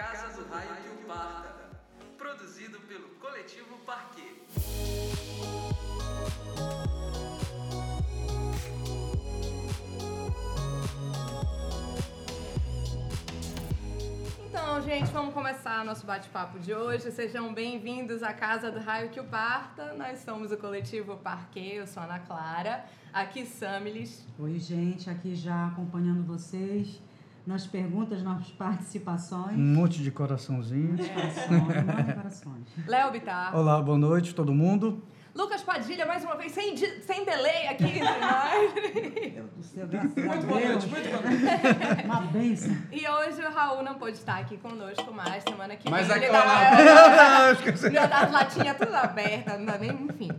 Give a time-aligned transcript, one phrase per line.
[0.00, 1.54] Casa do Raio que o Parta.
[2.16, 4.40] Produzido pelo Coletivo Parquet.
[14.48, 17.10] Então, gente, vamos começar nosso bate-papo de hoje.
[17.10, 19.92] Sejam bem-vindos à Casa do Raio que o Parta.
[19.92, 22.86] Nós somos o Coletivo Parquet, eu sou a Ana Clara.
[23.12, 24.26] Aqui, Samilis.
[24.38, 26.98] Oi, gente, aqui já acompanhando vocês
[27.46, 29.56] nas perguntas, nas participações.
[29.56, 30.96] Um monte de coraçãozinho.
[31.50, 32.66] Manda corações.
[32.86, 33.56] Léo Bittar.
[33.56, 35.02] Olá, boa noite, todo mundo.
[35.32, 38.74] Lucas Padilha, mais uma vez, sem, sem delay aqui entre nós.
[38.74, 40.70] Meu Deus do céu, graças a Muito boa Deus.
[40.72, 42.04] noite, muito boa noite.
[42.04, 42.76] Uma bênção.
[42.90, 45.44] E hoje o Raul não pôde estar aqui conosco mais.
[45.44, 47.52] Semana que Mas vem ele aquela- dá...
[47.52, 47.90] Esqueci.
[47.90, 50.30] Não, as latinhas tudo abertas, não dá nem, enfim.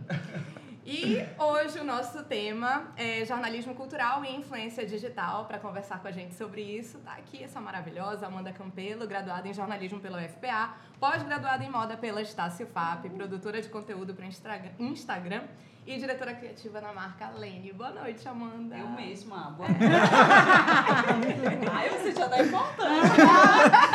[0.84, 5.44] E hoje o nosso tema é jornalismo cultural e influência digital.
[5.44, 9.54] Para conversar com a gente sobre isso, tá aqui essa maravilhosa Amanda Campelo, graduada em
[9.54, 15.42] jornalismo pela UFPA, pós-graduada em moda pela Estácio FAP, produtora de conteúdo para Instagram
[15.86, 17.72] e diretora criativa na marca Lene.
[17.72, 18.76] Boa noite, Amanda.
[18.76, 19.54] Eu mesma.
[19.56, 19.68] Boa
[21.72, 23.20] Ai, você já dá importante.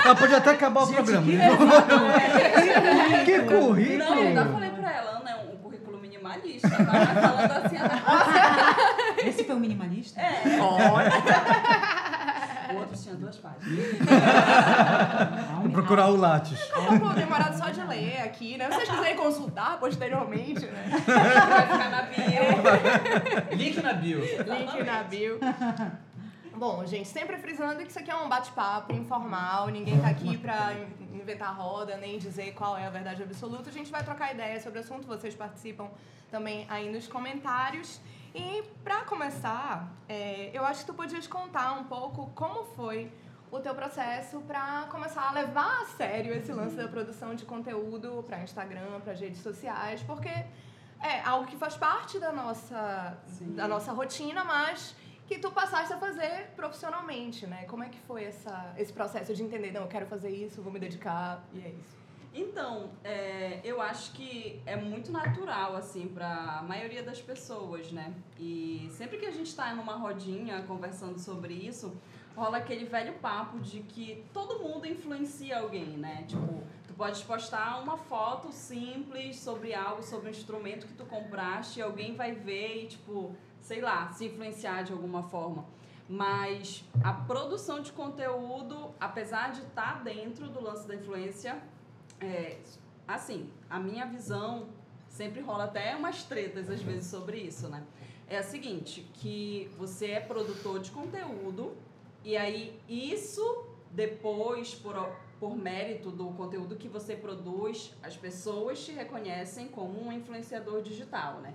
[0.05, 1.25] Ela pode até acabar o programa.
[1.25, 1.37] que
[3.25, 3.97] Que, que currículo!
[3.99, 5.46] Não, eu ainda falei pra ela, é um currículo
[6.35, 6.69] minimalista.
[6.69, 8.01] Tá Mas falando assim, Ana.
[9.29, 10.19] Esse foi o minimalista?
[10.21, 10.59] É.
[10.61, 11.11] Olha,
[12.69, 13.79] O outro tinha duas páginas.
[15.61, 16.59] Vou procurar o Lattes.
[16.75, 18.65] eu vou demorar só de ler aqui, né?
[18.69, 20.85] Se vocês quiserem consultar posteriormente, né?
[20.89, 23.55] Vai ficar na bio.
[23.57, 24.19] Link na bio.
[24.19, 25.39] Link na bio.
[26.57, 30.73] Bom, gente, sempre frisando que isso aqui é um bate-papo informal, ninguém tá aqui pra
[30.73, 33.69] in- inventar roda, nem dizer qual é a verdade absoluta.
[33.69, 35.87] A gente vai trocar ideias sobre o assunto, vocês participam
[36.29, 37.99] também aí nos comentários.
[38.33, 43.11] E pra começar, é, eu acho que tu podias contar um pouco como foi
[43.49, 48.23] o teu processo pra começar a levar a sério esse lance da produção de conteúdo
[48.27, 50.29] pra Instagram, para redes sociais, porque
[51.01, 53.53] é algo que faz parte da nossa, Sim.
[53.55, 54.95] da nossa rotina, mas
[55.25, 57.65] que tu passaste a fazer profissionalmente, né?
[57.65, 60.71] Como é que foi essa, esse processo de entender, não, eu quero fazer isso, vou
[60.71, 61.97] me dedicar, e é isso.
[62.39, 68.13] Então, é, eu acho que é muito natural, assim, pra maioria das pessoas, né?
[68.37, 71.97] E sempre que a gente tá numa rodinha conversando sobre isso,
[72.35, 76.25] rola aquele velho papo de que todo mundo influencia alguém, né?
[76.27, 81.79] Tipo, tu pode postar uma foto simples sobre algo, sobre um instrumento que tu compraste,
[81.79, 85.65] e alguém vai ver e, tipo, sei lá, se influenciar de alguma forma.
[86.07, 91.59] Mas a produção de conteúdo, apesar de estar dentro do lance da influência,
[92.19, 92.57] é,
[93.07, 94.67] assim, a minha visão
[95.09, 97.83] sempre rola até umas tretas às vezes sobre isso, né?
[98.29, 101.75] É a seguinte, que você é produtor de conteúdo
[102.23, 104.95] e aí isso depois por,
[105.39, 111.39] por mérito do conteúdo que você produz, as pessoas te reconhecem como um influenciador digital,
[111.39, 111.53] né?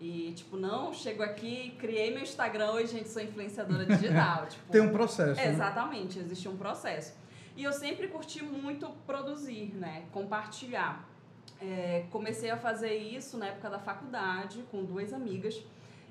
[0.00, 4.46] E, tipo, não, chego aqui, criei meu Instagram, hoje, gente, sou influenciadora digital.
[4.50, 5.40] tipo, Tem um processo.
[5.40, 5.48] né?
[5.48, 7.14] Exatamente, existe um processo.
[7.56, 10.06] E eu sempre curti muito produzir, né?
[10.12, 11.08] Compartilhar.
[11.60, 15.62] É, comecei a fazer isso na época da faculdade, com duas amigas.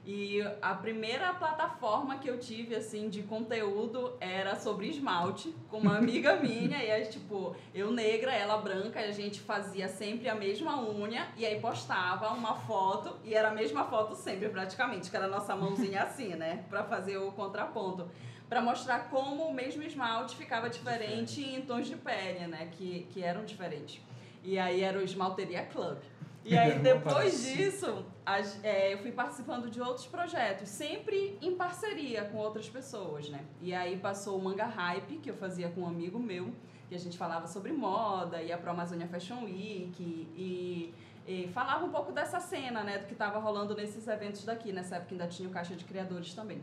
[0.05, 5.97] E a primeira plataforma que eu tive, assim, de conteúdo era sobre esmalte, com uma
[5.97, 6.81] amiga minha.
[6.83, 11.27] E aí, tipo, eu negra, ela branca, e a gente fazia sempre a mesma unha.
[11.37, 15.29] E aí postava uma foto, e era a mesma foto sempre, praticamente, que era a
[15.29, 16.65] nossa mãozinha assim, né?
[16.69, 18.09] Pra fazer o contraponto
[18.49, 22.69] para mostrar como o mesmo esmalte ficava diferente em tons de pele, né?
[22.73, 24.01] Que, que eram diferentes.
[24.43, 25.97] E aí era o Esmalteria Club.
[26.45, 32.25] E aí, depois disso, a- é, eu fui participando de outros projetos, sempre em parceria
[32.25, 33.39] com outras pessoas, né?
[33.61, 36.53] E aí passou o Manga Hype, que eu fazia com um amigo meu,
[36.89, 39.95] que a gente falava sobre moda, ia pro Amazônia Fashion Week
[40.35, 40.93] e,
[41.25, 42.97] e falava um pouco dessa cena, né?
[42.97, 44.73] Do que estava rolando nesses eventos daqui.
[44.73, 46.61] Nessa época ainda tinha o Caixa de Criadores também.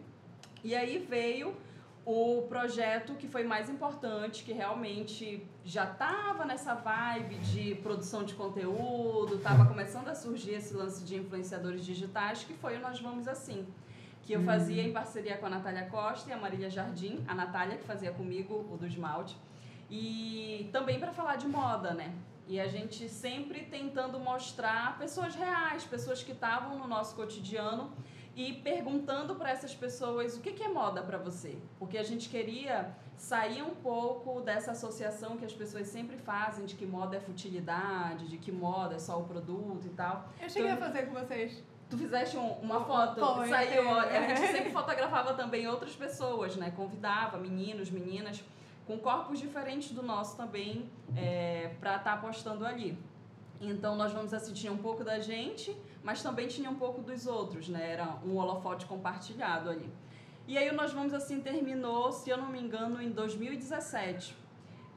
[0.62, 1.56] E aí veio
[2.10, 8.34] o projeto que foi mais importante, que realmente já estava nessa vibe de produção de
[8.34, 13.28] conteúdo, estava começando a surgir esse lance de influenciadores digitais, que foi o Nós Vamos
[13.28, 13.64] Assim.
[14.24, 17.76] Que eu fazia em parceria com a Natália Costa e a Marília Jardim, a Natália
[17.76, 19.36] que fazia comigo o do esmalte.
[19.88, 22.12] E também para falar de moda, né?
[22.48, 27.92] E a gente sempre tentando mostrar pessoas reais, pessoas que estavam no nosso cotidiano
[28.40, 31.58] e perguntando para essas pessoas o que, que é moda para você.
[31.78, 36.74] Porque a gente queria sair um pouco dessa associação que as pessoas sempre fazem de
[36.74, 40.26] que moda é futilidade, de que moda é só o produto e tal.
[40.40, 41.62] Eu cheguei a fazer com vocês.
[41.90, 44.32] Tu fizeste um- uma foto, Foi, saiu, é.
[44.32, 46.72] a gente sempre fotografava também outras pessoas, né?
[46.74, 48.42] Convidava meninos, meninas
[48.86, 52.96] com corpos diferentes do nosso também é, para estar tá postando ali.
[53.60, 57.68] Então nós vamos assistir um pouco da gente, mas também tinha um pouco dos outros,
[57.68, 57.92] né?
[57.92, 59.92] Era um holofote compartilhado ali.
[60.48, 64.34] E aí nós vamos assim terminou, se eu não me engano, em 2017.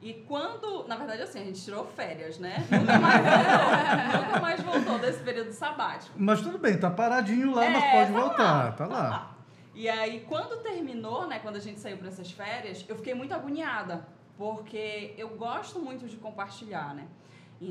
[0.02, 2.56] E quando, na verdade, assim, a gente tirou férias, né?
[2.70, 6.14] Nunca mais voltou, nunca mais voltou desse período sabático.
[6.18, 9.36] Mas tudo bem, tá paradinho lá, É, mas pode tá voltar, lá, tá lá.
[9.74, 13.32] E aí, quando terminou, né, quando a gente saiu para essas férias, eu fiquei muito
[13.32, 14.06] agoniada,
[14.36, 17.06] porque eu gosto muito de compartilhar, né?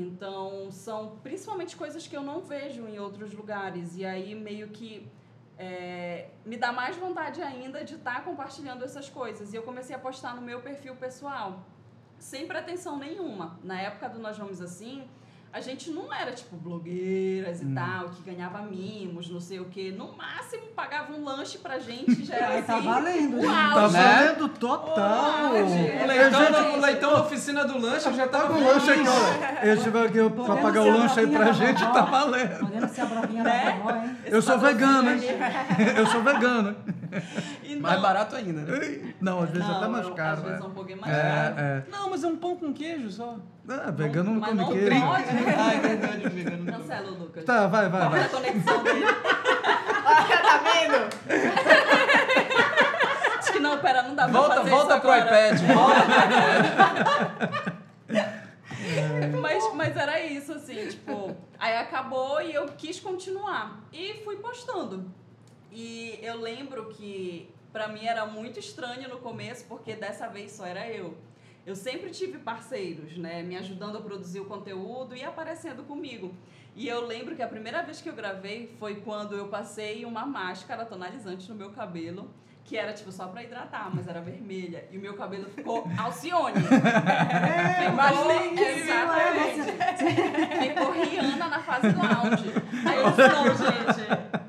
[0.00, 3.96] Então, são principalmente coisas que eu não vejo em outros lugares.
[3.96, 5.08] E aí, meio que
[5.58, 9.52] é, me dá mais vontade ainda de estar compartilhando essas coisas.
[9.52, 11.64] E eu comecei a postar no meu perfil pessoal,
[12.18, 13.58] sem pretensão nenhuma.
[13.62, 15.08] Na época do Nós Vamos Assim,
[15.54, 17.74] a gente não era tipo blogueiras e Hum.
[17.76, 19.94] tal, que ganhava mimos, não sei o quê.
[19.96, 22.84] No máximo pagava um lanche pra gente, já era Aí tá assim.
[22.88, 23.52] valendo, o gente.
[23.52, 23.88] Tá.
[23.88, 24.00] Né?
[24.24, 25.52] valendo total.
[25.52, 28.60] O é leitão, Gente, da, o leitão da oficina do lanche já Tá tava com
[28.60, 29.62] o lanche aqui, ó.
[29.64, 32.58] Ele tiver aqui pra Podendo pagar o a lanche aí pra gente, tá valendo.
[32.58, 33.44] Podendo ser a Né?
[33.44, 34.16] da vovó, hein?
[34.26, 35.20] Eu sou vegano, hein?
[35.96, 36.76] Eu sou vegano.
[37.88, 39.14] Mais barato ainda, né?
[39.20, 40.36] Não, às vezes não, até mais caro.
[40.38, 40.66] Às vezes é é.
[40.66, 41.54] um pouquinho mais caro.
[41.58, 41.82] É, é.
[41.90, 43.36] Não, mas é um pão com queijo só.
[43.68, 45.00] Ah, vegano não Mas come não queijo.
[45.06, 45.24] pode.
[45.58, 46.64] Ah, é verdade, vegano.
[46.64, 46.72] não.
[46.74, 47.44] Cancela o Lucas.
[47.44, 48.24] Tá, vai, vai, vai.
[48.24, 49.04] a conexão dele.
[50.06, 50.94] Olha, tá vendo?
[53.38, 55.58] Acho que não, pera, não dá pra Volta, fazer volta isso pro iPad.
[55.74, 56.04] Volta.
[59.40, 63.80] Mas, mas era isso, assim, tipo, aí acabou e eu quis continuar.
[63.92, 65.10] E fui postando.
[65.72, 70.64] E eu lembro que pra mim era muito estranho no começo, porque dessa vez só
[70.64, 71.14] era eu.
[71.66, 76.32] Eu sempre tive parceiros, né, me ajudando a produzir o conteúdo e aparecendo comigo.
[76.76, 80.24] E eu lembro que a primeira vez que eu gravei foi quando eu passei uma
[80.24, 82.30] máscara tonalizante no meu cabelo,
[82.64, 84.86] que era tipo só pra hidratar, mas era vermelha.
[84.90, 86.60] E o meu cabelo ficou Alcione.
[87.92, 89.72] Imaginei Ficou- Exatamente.
[90.68, 92.52] Ficou Rihanna na fase lounge.
[92.86, 94.43] Aí eu não, gente,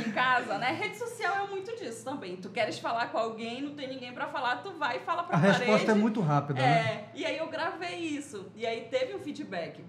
[0.00, 0.72] em casa, né?
[0.72, 2.36] Rede social é muito disso também.
[2.36, 5.36] Tu queres falar com alguém, não tem ninguém pra falar, tu vai e fala pra
[5.36, 5.58] A parede.
[5.60, 6.68] resposta é muito rápida, né?
[6.68, 8.46] É, e aí eu gravei isso.
[8.56, 9.84] E aí teve um feedback.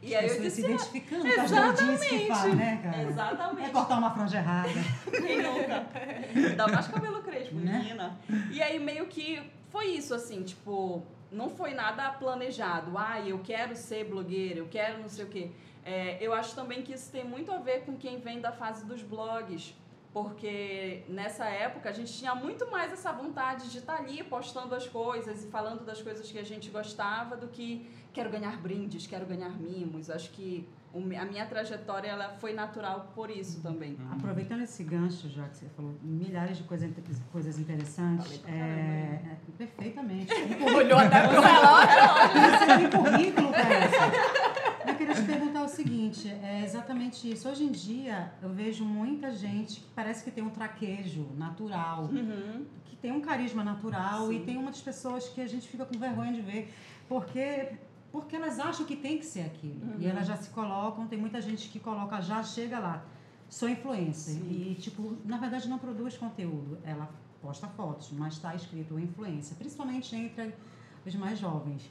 [0.00, 2.28] E aí eu disse, se "Ah, identificando com as doidinhas que Exatamente.
[2.28, 3.02] faz, né, cara?
[3.02, 3.68] Exatamente.
[3.68, 4.68] É cortar uma franja errada.
[5.10, 5.86] Quem nunca?
[6.36, 7.78] Ainda mais cabelo crespo, Né?
[7.78, 8.16] menina.
[8.52, 11.02] E aí meio que foi isso, assim, tipo,
[11.32, 12.96] não foi nada planejado.
[12.96, 15.50] Ah, eu quero ser blogueira, eu quero não sei o quê.
[15.88, 18.84] É, eu acho também que isso tem muito a ver com quem vem da fase
[18.84, 19.74] dos blogs.
[20.12, 24.86] Porque nessa época a gente tinha muito mais essa vontade de estar ali postando as
[24.86, 29.24] coisas e falando das coisas que a gente gostava do que quero ganhar brindes, quero
[29.24, 30.10] ganhar mimos.
[30.10, 33.96] Acho que o a minha trajetória ela foi natural por isso também.
[34.10, 36.90] Aproveitando esse gancho, já que você falou milhares de coisa,
[37.30, 38.42] coisas interessantes.
[38.46, 40.32] É, é, perfeitamente.
[40.74, 41.88] Olhou até pro relógio.
[42.50, 43.94] Você tem currículo para isso.
[44.44, 44.47] Eu
[45.08, 47.48] queria te perguntar o seguinte, é exatamente isso.
[47.48, 52.64] Hoje em dia, eu vejo muita gente que parece que tem um traquejo natural, Uhum.
[52.84, 54.44] que tem um carisma natural e Sim.
[54.44, 56.72] tem umas pessoas que a gente fica com vergonha de ver,
[57.08, 57.72] porque
[58.10, 59.82] porque elas acham que tem que ser aquilo.
[59.98, 60.10] E Uhum.
[60.10, 63.04] elas já se colocam, tem muita gente que coloca, já chega lá,
[63.50, 64.34] sou influencer.
[64.36, 64.48] Sim.
[64.70, 66.78] E, tipo, na verdade não produz conteúdo.
[66.84, 67.06] Ela
[67.42, 70.54] posta fotos, mas está escrito influência, principalmente entre
[71.04, 71.82] os mais jovens.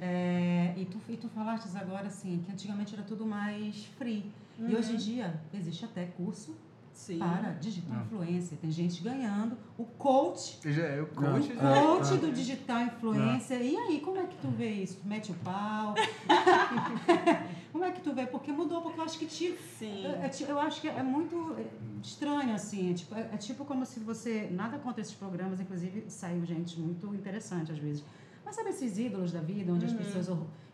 [0.00, 4.24] É, e, tu, e tu falaste agora, assim, que antigamente era tudo mais free.
[4.58, 6.54] E hoje em dia existe até curso
[6.92, 7.18] Sim.
[7.18, 8.02] para digital Não.
[8.04, 8.58] influencer.
[8.58, 9.56] Tem gente ganhando.
[9.78, 11.52] O coach, Já é o coach.
[11.52, 13.60] o coach do digital influencer.
[13.62, 14.98] E aí, como é que tu vê isso?
[15.02, 15.94] Tu mete o pau?
[17.72, 18.26] como é que tu vê?
[18.26, 20.04] Porque mudou, porque eu acho que te, Sim.
[20.06, 21.64] é- é ti- eu acho que é muito é,
[22.02, 22.90] estranho, assim.
[22.90, 24.48] É tipo, é, é tipo como se você.
[24.50, 28.04] Nada contra esses programas, inclusive saiu gente muito interessante às vezes.
[28.50, 30.28] Mas sabe esses ídolos da vida, onde as pessoas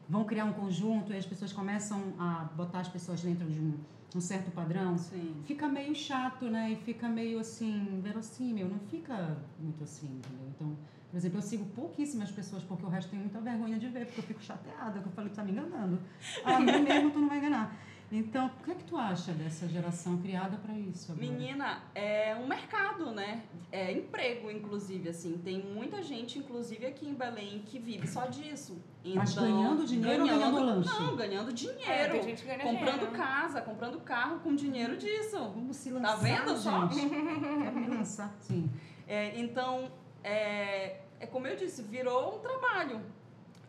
[0.09, 3.75] vão criar um conjunto e as pessoas começam a botar as pessoas dentro de um,
[4.15, 4.97] um certo padrão?
[4.97, 5.35] Sim.
[5.45, 6.73] Fica meio chato, né?
[6.73, 8.67] E fica meio assim, verossímil.
[8.67, 10.49] Não fica muito assim, entendeu?
[10.55, 10.75] Então,
[11.11, 14.21] por exemplo, eu sigo pouquíssimas pessoas porque o resto tem muita vergonha de ver, porque
[14.21, 15.99] eu fico chateada, que eu falei, tu tá me enganando.
[16.47, 17.77] A mim mesmo tu não vai enganar.
[18.11, 21.11] Então, o que é que tu acha dessa geração criada para isso?
[21.11, 21.27] Agora?
[21.27, 23.43] Menina, é um mercado, né?
[23.73, 25.39] É emprego, inclusive, assim.
[25.39, 28.81] Tem muita gente, inclusive aqui em Belém, que vive só disso.
[29.05, 30.89] Mas Então, ganhando dinheiro ou ganhando lanche?
[30.89, 31.83] Não, ganhando dinheiro.
[31.85, 33.13] É, tem gente que ganha comprando dinheiro.
[33.13, 35.39] casa, comprando carro com dinheiro disso.
[35.39, 36.89] Vamos se lançar, Tá vendo só?
[36.89, 37.09] gente?
[37.11, 38.71] Quero me lançar, sim.
[39.09, 39.91] É, então,
[40.23, 43.01] é, é como eu disse, virou um trabalho.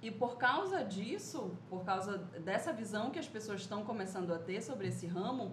[0.01, 4.62] E por causa disso, por causa dessa visão que as pessoas estão começando a ter
[4.62, 5.51] sobre esse ramo,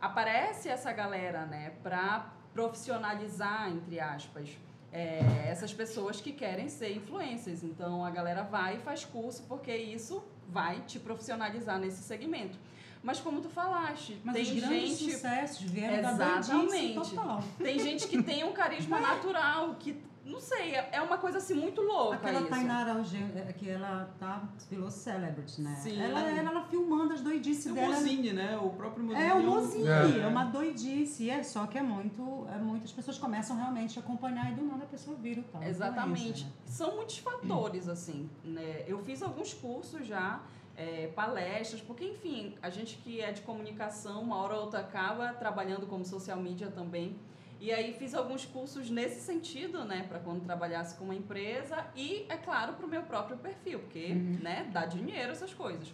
[0.00, 4.48] aparece essa galera, né, para profissionalizar, entre aspas.
[4.92, 7.62] é, essas pessoas que querem ser influencers.
[7.62, 12.58] Então a galera vai e faz curso porque isso vai te profissionalizar nesse segmento.
[13.00, 16.94] Mas como tu falaste, Mas tem os grandes gente sucessos vieram da Exatamente.
[16.94, 17.42] total.
[17.58, 19.92] tem gente que tem um carisma natural, que
[20.30, 22.48] não sei, é é uma coisa assim muito louca Aquela isso.
[22.48, 23.02] Tainara
[23.48, 25.74] é, que ela tá, virou celebrity, né?
[25.82, 26.00] Sim.
[26.00, 27.94] Ela, ela, ela filmando as doidices É o dela.
[27.94, 28.56] Mozine, né?
[28.58, 29.24] O próprio Mozine.
[29.24, 30.20] É o um- mozinho, É.
[30.20, 30.26] é.
[30.26, 31.28] uma doidice.
[31.30, 32.46] É só que é muito.
[32.54, 35.62] É, muitas pessoas começam realmente a acompanhar e do nada a pessoa vira o tal.
[35.62, 36.20] Exatamente.
[36.20, 36.52] influencer, né?
[36.66, 38.84] São muitos fatores, assim, né?
[38.86, 40.40] Eu fiz alguns cursos já,
[40.76, 45.32] é, palestras, porque, enfim, a gente que é de comunicação, uma hora ou outra acaba
[45.34, 47.16] trabalhando como social media também.
[47.60, 52.24] E aí fiz alguns cursos nesse sentido, né, para quando trabalhasse com uma empresa e,
[52.30, 55.92] é claro, para o meu próprio perfil, porque, né, dá dinheiro essas coisas.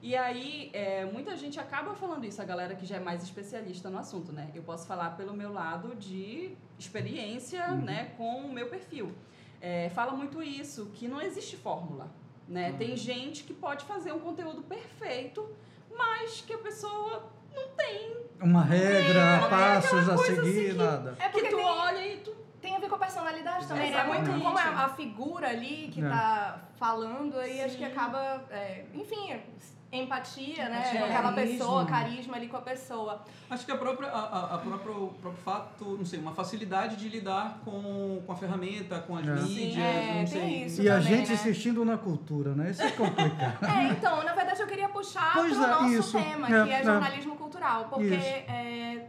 [0.00, 3.90] E aí, é, muita gente acaba falando isso, a galera que já é mais especialista
[3.90, 4.48] no assunto, né?
[4.54, 9.12] Eu posso falar pelo meu lado de experiência, né, com o meu perfil.
[9.60, 12.08] É, fala muito isso, que não existe fórmula,
[12.46, 12.72] né?
[12.78, 15.48] Tem gente que pode fazer um conteúdo perfeito,
[15.90, 18.16] mas que a pessoa não tem.
[18.40, 21.16] Uma regra, passos a assim seguir, que- nada.
[21.18, 22.30] É porque que tu tem, olha e tu...
[22.60, 23.98] tem a ver com a personalidade também, né?
[23.98, 24.28] Exatamente.
[24.30, 26.08] Muito como é a figura ali que É.
[26.08, 29.40] tá falando, aí acho que acaba, é, enfim,
[29.90, 30.82] empatia, né?
[30.92, 31.34] Com aquela carisma.
[31.58, 33.22] pessoa, carisma ali com a pessoa.
[33.48, 36.96] Acho que a própria, a, a- a própria, o próprio fato, não sei, uma facilidade
[36.96, 39.30] de lidar com, com a ferramenta, com as É.
[39.32, 40.64] mídias, Sim, é, não tem sei.
[40.64, 40.82] isso.
[40.82, 41.34] E a também, gente né?
[41.34, 42.70] insistindo na cultura, né?
[42.70, 43.64] Isso é complicado.
[43.64, 46.18] É, então, na verdade eu queria puxar Pois pro é, nosso isso.
[46.18, 46.84] tema, É, que é é.
[46.84, 47.86] jornalismo cultural.
[47.88, 49.06] Porque é,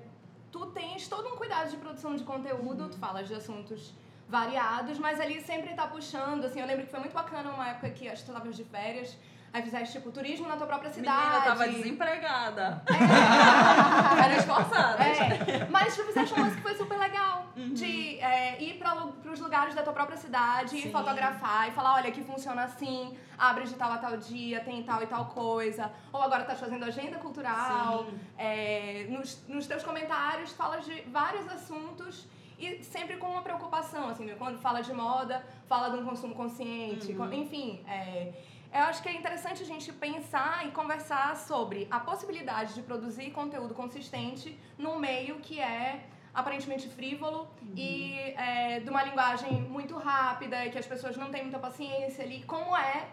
[0.50, 3.94] tu tens todo um cuidado de produção de conteúdo, tu falas de assuntos
[4.30, 7.90] variados, mas ali sempre tá puxando, assim, eu lembro que foi muito bacana uma época
[7.90, 9.18] que acho que tu estavas de férias,
[9.54, 11.18] aí fizeste tipo turismo na tua própria cidade.
[11.26, 12.84] Menina, tava desempregada.
[12.88, 14.24] É.
[14.24, 15.04] Era esforçada.
[15.04, 17.48] É, mas tu fizeste um lance que foi super legal.
[17.56, 17.74] Uhum.
[17.74, 20.92] De é, ir para os lugares da tua própria cidade e Sim.
[20.92, 25.02] fotografar e falar, olha, aqui funciona assim, abre de tal a tal dia, tem tal
[25.04, 25.92] e tal coisa.
[26.14, 28.08] Ou agora tá fazendo agenda cultural.
[28.38, 32.28] É, nos, nos teus comentários falas de vários assuntos
[32.58, 37.14] e sempre com uma preocupação, assim, quando fala de moda, fala de um consumo consciente,
[37.14, 37.34] Uhum.
[37.34, 37.82] enfim.
[37.88, 38.34] é,
[38.74, 43.32] eu acho que é interessante a gente pensar e conversar sobre a possibilidade de produzir
[43.32, 50.66] conteúdo consistente num meio que é aparentemente frívolo e é, de uma linguagem muito rápida
[50.66, 52.44] e que as pessoas não têm muita paciência ali.
[52.44, 53.08] Como é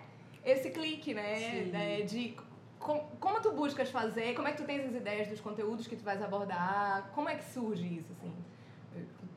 [0.45, 1.33] esse clique, né?
[1.75, 2.37] É, de
[2.79, 5.97] com- como tu buscas fazer, como é que tu tens as ideias dos conteúdos que
[5.97, 8.33] tu vais abordar, como é que surge isso, assim?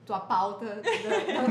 [0.09, 0.81] Tua pauta da,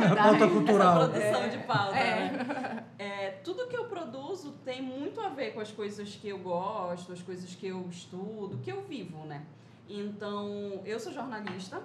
[0.09, 1.03] da, pauta cultural.
[1.03, 1.49] Essa produção É.
[1.49, 2.33] de pauta, É.
[2.33, 2.85] né?
[2.99, 7.13] É, tudo que eu produzo tem muito a ver com as coisas que eu gosto,
[7.13, 9.45] as coisas que eu estudo, que eu vivo, né?
[9.89, 11.81] Então, eu sou jornalista,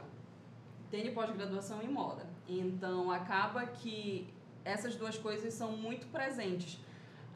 [0.90, 2.26] tenho pós-graduação em moda.
[2.50, 4.28] Então, acaba que
[4.66, 6.80] essas duas coisas são muito presentes.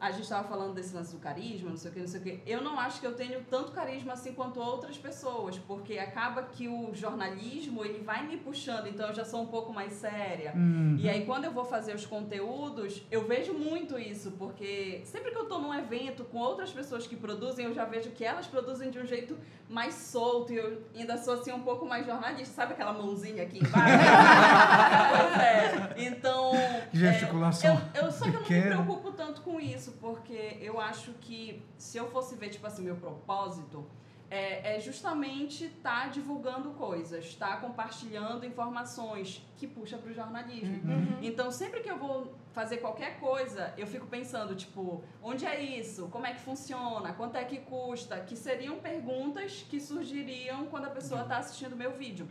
[0.00, 2.22] A gente estava falando desse lance do carisma, não sei o que, não sei o
[2.22, 2.40] que.
[2.46, 6.68] Eu não acho que eu tenho tanto carisma assim quanto outras pessoas, porque acaba que
[6.68, 10.52] o jornalismo, ele vai me puxando, então eu já sou um pouco mais séria.
[10.54, 10.96] Uhum.
[10.98, 15.38] E aí, quando eu vou fazer os conteúdos, eu vejo muito isso, porque sempre que
[15.38, 18.90] eu tô num evento com outras pessoas que produzem, eu já vejo que elas produzem
[18.90, 19.36] de um jeito
[19.68, 23.58] mais solto, e eu ainda sou assim um pouco mais jornalista, sabe aquela mãozinha aqui
[23.58, 23.78] embaixo?
[25.10, 25.94] pois é.
[26.06, 26.52] Então.
[27.94, 31.62] Eu, eu, só que eu não me preocupo tanto com isso, porque eu acho que
[31.76, 33.86] se eu fosse ver, tipo assim, meu propósito,
[34.30, 40.80] é, é justamente estar divulgando coisas, estar compartilhando informações que puxa para o jornalismo.
[40.84, 41.18] Uhum.
[41.22, 46.08] Então, sempre que eu vou fazer qualquer coisa, eu fico pensando, tipo, onde é isso?
[46.08, 47.12] Como é que funciona?
[47.14, 48.20] Quanto é que custa?
[48.20, 52.28] Que seriam perguntas que surgiriam quando a pessoa está assistindo o meu vídeo.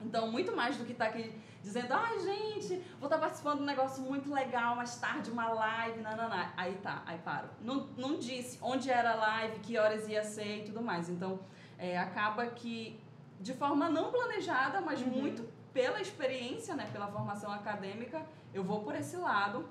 [0.00, 3.66] Então, muito mais do que estar aqui dizendo, ai, gente, vou estar participando de um
[3.66, 6.52] negócio muito legal, mais tarde, uma live, nananá.
[6.56, 7.48] Aí tá, aí paro.
[7.60, 11.08] Não, não disse onde era a live, que horas ia ser e tudo mais.
[11.08, 11.40] Então,
[11.76, 12.98] é, acaba que,
[13.40, 15.08] de forma não planejada, mas Uhum.
[15.08, 18.24] muito pela experiência, né, pela formação acadêmica,
[18.54, 19.68] eu vou por esse lado.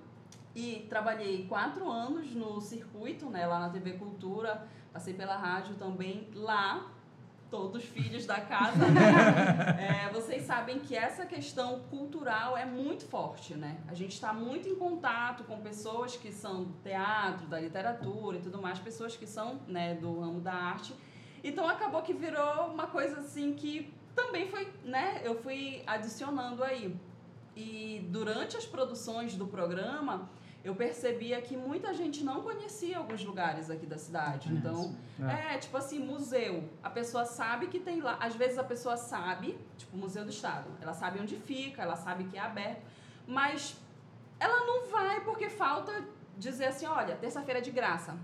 [0.55, 6.29] E trabalhei quatro anos no circuito, né, lá na TV Cultura, passei pela rádio também.
[6.33, 6.87] Lá,
[7.49, 9.07] todos filhos da casa, né?
[10.07, 13.77] É, vocês sabem que essa questão cultural é muito forte, né?
[13.87, 18.41] A gente está muito em contato com pessoas que são do teatro, da literatura e
[18.41, 20.93] tudo mais, pessoas que são né, do ramo da arte.
[21.43, 25.21] Então acabou que virou uma coisa assim que também foi, né?
[25.23, 26.95] Eu fui adicionando aí.
[27.55, 30.29] E durante as produções do programa,
[30.63, 34.51] eu percebia que muita gente não conhecia alguns lugares aqui da cidade.
[34.53, 35.55] Então, É.
[35.55, 36.67] é, tipo assim, museu.
[36.83, 38.17] A pessoa sabe que tem lá.
[38.19, 40.67] Às vezes a pessoa sabe, tipo, Museu do Estado.
[40.81, 42.81] Ela sabe onde fica, ela sabe que é aberto.
[43.25, 43.75] mas
[44.39, 45.91] ela não vai porque falta
[46.37, 48.15] dizer assim, olha, terça-feira é de graça.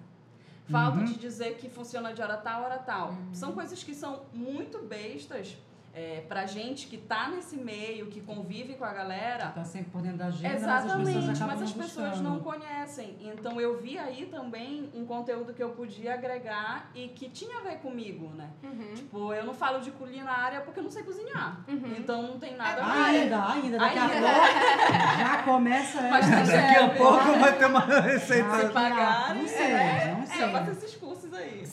[0.70, 1.04] Falta Uhum.
[1.06, 3.14] de dizer que funciona de hora tal, hora tal.
[3.34, 5.58] São coisas que são muito bestas
[5.94, 9.48] é, pra gente que tá nesse meio, que convive com a galera.
[9.50, 12.10] Tá sempre por dentro da agenda, Exatamente, mas as pessoas acabam mas as não pessoas
[12.10, 12.30] buscando.
[12.30, 13.18] não conhecem.
[13.22, 17.62] Então eu vi aí também um conteúdo que eu podia agregar e que tinha a
[17.62, 18.50] ver comigo, né?
[18.64, 18.94] Uhum.
[18.96, 21.64] Tipo, eu não falo de culinária porque eu não sei cozinhar.
[21.68, 23.02] Então não tem nada a ver.
[23.22, 24.28] Ainda, ainda, daqui a Ainda.
[24.28, 26.30] pouco já começa Mas.
[26.30, 28.50] Daqui a pouco vai ter uma receita.
[28.68, 29.48] Ah, pagar, Não né?
[29.48, 30.42] sei, não sei.
[30.42, 31.13] É, eu faço esses cursos.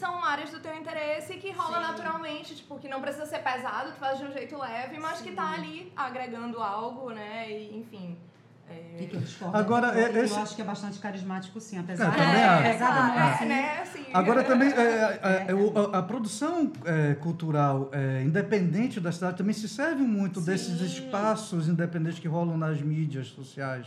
[0.01, 1.83] São áreas do teu interesse que rola Sim.
[1.89, 5.31] naturalmente, tipo, que não precisa ser pesado, tu faz de um jeito leve, mas que
[5.33, 7.51] tá ali agregando algo, né?
[7.51, 8.17] E, enfim.
[8.67, 9.07] O que É...
[9.09, 9.55] que eu discordo?
[9.59, 12.67] Agora, eu, é- esse- eu acho que é bastante carismático, sim, apesar de também acho.
[12.67, 13.81] apesar de não é, assim, né?
[13.83, 19.13] Assim, Agora também, é, é, é, o- a, a produção é, cultural é, independente da
[19.13, 20.85] cidade também se serve muito desses Sim.
[20.87, 23.87] espaços independentes que rolam nas mídias sociais.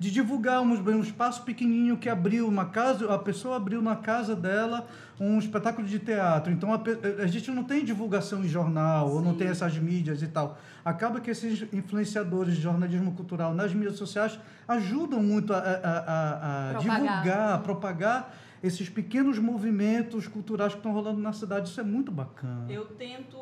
[0.00, 4.34] De divulgar um, um espaço pequenininho que abriu uma casa, a pessoa abriu na casa
[4.34, 4.88] dela
[5.20, 6.50] um espetáculo de teatro.
[6.50, 6.80] Então a,
[7.22, 9.38] a gente não tem divulgação em jornal, ou não Sim.
[9.40, 10.58] tem essas mídias e tal.
[10.82, 16.70] Acaba que esses influenciadores de jornalismo cultural nas mídias sociais ajudam muito a, a- a-
[16.70, 17.00] a Propagar.
[17.00, 21.68] divulgar, a propagar esses pequenos movimentos culturais que estão rolando na cidade.
[21.68, 22.64] Isso é muito bacana.
[22.72, 23.36] Eu tento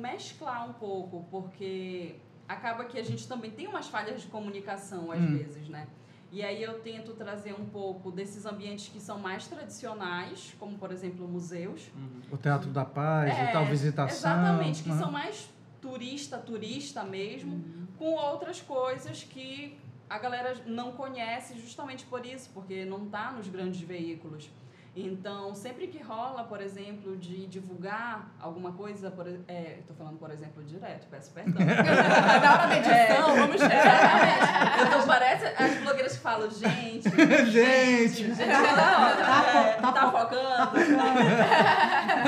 [0.00, 2.14] mesclar um pouco, porque
[2.48, 5.38] acaba que a gente também tem umas falhas de comunicação às Hum.
[5.38, 5.88] vezes, né?
[6.32, 10.90] E aí eu tento trazer um pouco desses ambientes que são mais tradicionais, como por
[10.90, 11.90] exemplo museus.
[12.30, 14.32] O Teatro da Paz É, e tal, visitação.
[14.32, 14.98] Exatamente, que né?
[14.98, 15.48] são mais
[15.80, 17.62] turista, turista mesmo,
[17.98, 19.78] com outras coisas que
[20.08, 24.50] a galera não conhece justamente por isso, porque não tá nos grandes veículos.
[24.96, 30.30] Então, sempre que rola, por exemplo, de divulgar alguma coisa, por, é, tô falando, por
[30.30, 31.54] exemplo, direto, peço perdão.
[31.66, 34.86] Na hora da edição, vamos Exatamente.
[34.86, 37.10] Então, parece as blogueiras que falam, gente,
[37.50, 38.34] Gente!
[38.34, 40.44] gente, toda hora, Tá é, tá tá fo- focando.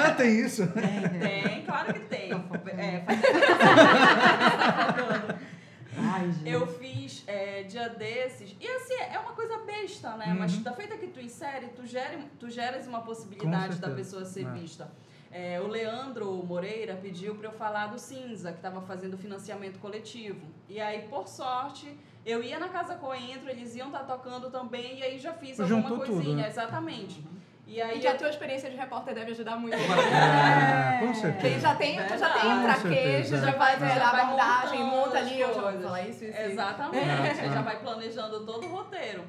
[0.04, 0.66] Ah, tem isso?
[0.66, 2.30] Tem, claro que tem.
[2.30, 2.80] Tá focando.
[2.80, 3.20] É, faz
[4.66, 5.25] tá focando.
[6.16, 6.34] Ai.
[6.44, 8.54] Eu fiz é, dia desses.
[8.60, 10.26] E assim, é uma coisa besta, né?
[10.28, 10.38] Uhum.
[10.40, 14.46] Mas da feita que tu insere, tu, gere, tu geras uma possibilidade da pessoa ser
[14.46, 14.50] É.
[14.50, 14.90] vista.
[15.30, 20.46] É, o Leandro Moreira pediu para eu falar do Cinza, que estava fazendo financiamento coletivo.
[20.68, 25.02] E aí, por sorte, eu ia na Casa Coentro, eles iam estar tocando também, e
[25.02, 26.36] aí já fiz alguma Juntou tudo, coisinha.
[26.36, 26.48] né?
[26.48, 27.22] Exatamente.
[27.66, 29.76] E aí E que a eu- tua experiência de repórter deve ajudar muito.
[30.96, 31.60] É, com Quem certeza.
[31.60, 35.40] já tem, tu já tem Com um traquejo, já vai Já a abordagem, monta ali,
[35.40, 36.40] eu já vou falar isso, isso.
[36.40, 37.50] Exatamente, É, você é.
[37.50, 39.24] já vai planejando todo o roteiro.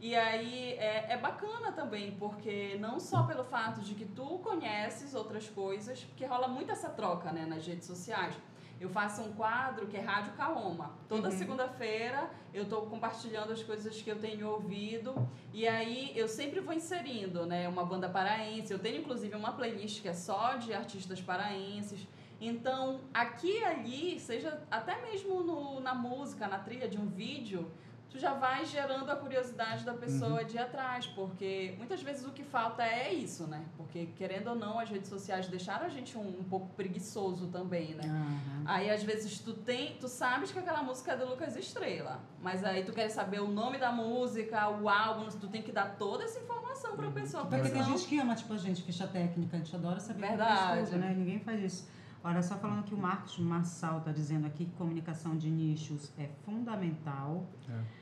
[0.00, 5.14] E aí é, é bacana também, porque não só pelo fato de que tu conheces
[5.14, 8.34] outras coisas, porque rola muito essa troca né, nas redes sociais.
[8.82, 10.90] Eu faço um quadro que é Rádio Kaoma.
[11.08, 11.38] Toda Uhum.
[11.38, 15.14] segunda-feira eu estou compartilhando as coisas que eu tenho ouvido.
[15.52, 18.72] E aí eu sempre vou inserindo né, uma banda paraense.
[18.72, 22.08] Eu tenho inclusive uma playlist que é só de artistas paraenses.
[22.40, 27.70] Então, aqui e ali, seja até mesmo no, na música, na trilha de um vídeo,
[28.12, 32.30] tu já vai gerando a curiosidade da pessoa de ir atrás, porque muitas vezes o
[32.30, 33.64] que falta é isso, né?
[33.74, 37.94] Porque, querendo ou não, as redes sociais deixaram a gente um, um pouco preguiçoso também,
[37.94, 38.04] né?
[38.04, 38.64] Aham.
[38.66, 42.62] Aí às vezes tu tem, tu sabes que aquela música é do Lucas Estrela, mas
[42.62, 46.24] aí tu quer saber o nome da música, o álbum, tu tem que dar toda
[46.24, 49.58] essa informação pra pessoa, Porque tem gente que ama, tipo, a gente, ficha técnica, a
[49.58, 50.74] gente adora saber Verdade.
[50.74, 51.14] fez tudo, né?
[51.16, 51.88] Ninguém faz isso.
[52.24, 56.28] Olha, só falando que o Marcos Marçal tá dizendo aqui que comunicação de nichos é
[56.44, 57.48] fundamental.
[57.68, 58.01] É,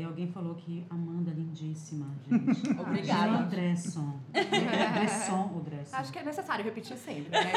[0.00, 2.70] e alguém falou que Amanda é lindíssima, gente.
[2.78, 3.22] Obrigada.
[3.28, 4.20] Jean Dresson.
[4.32, 5.96] Dresson ou Dresson?
[5.96, 7.52] Acho que é necessário repetir sempre, né?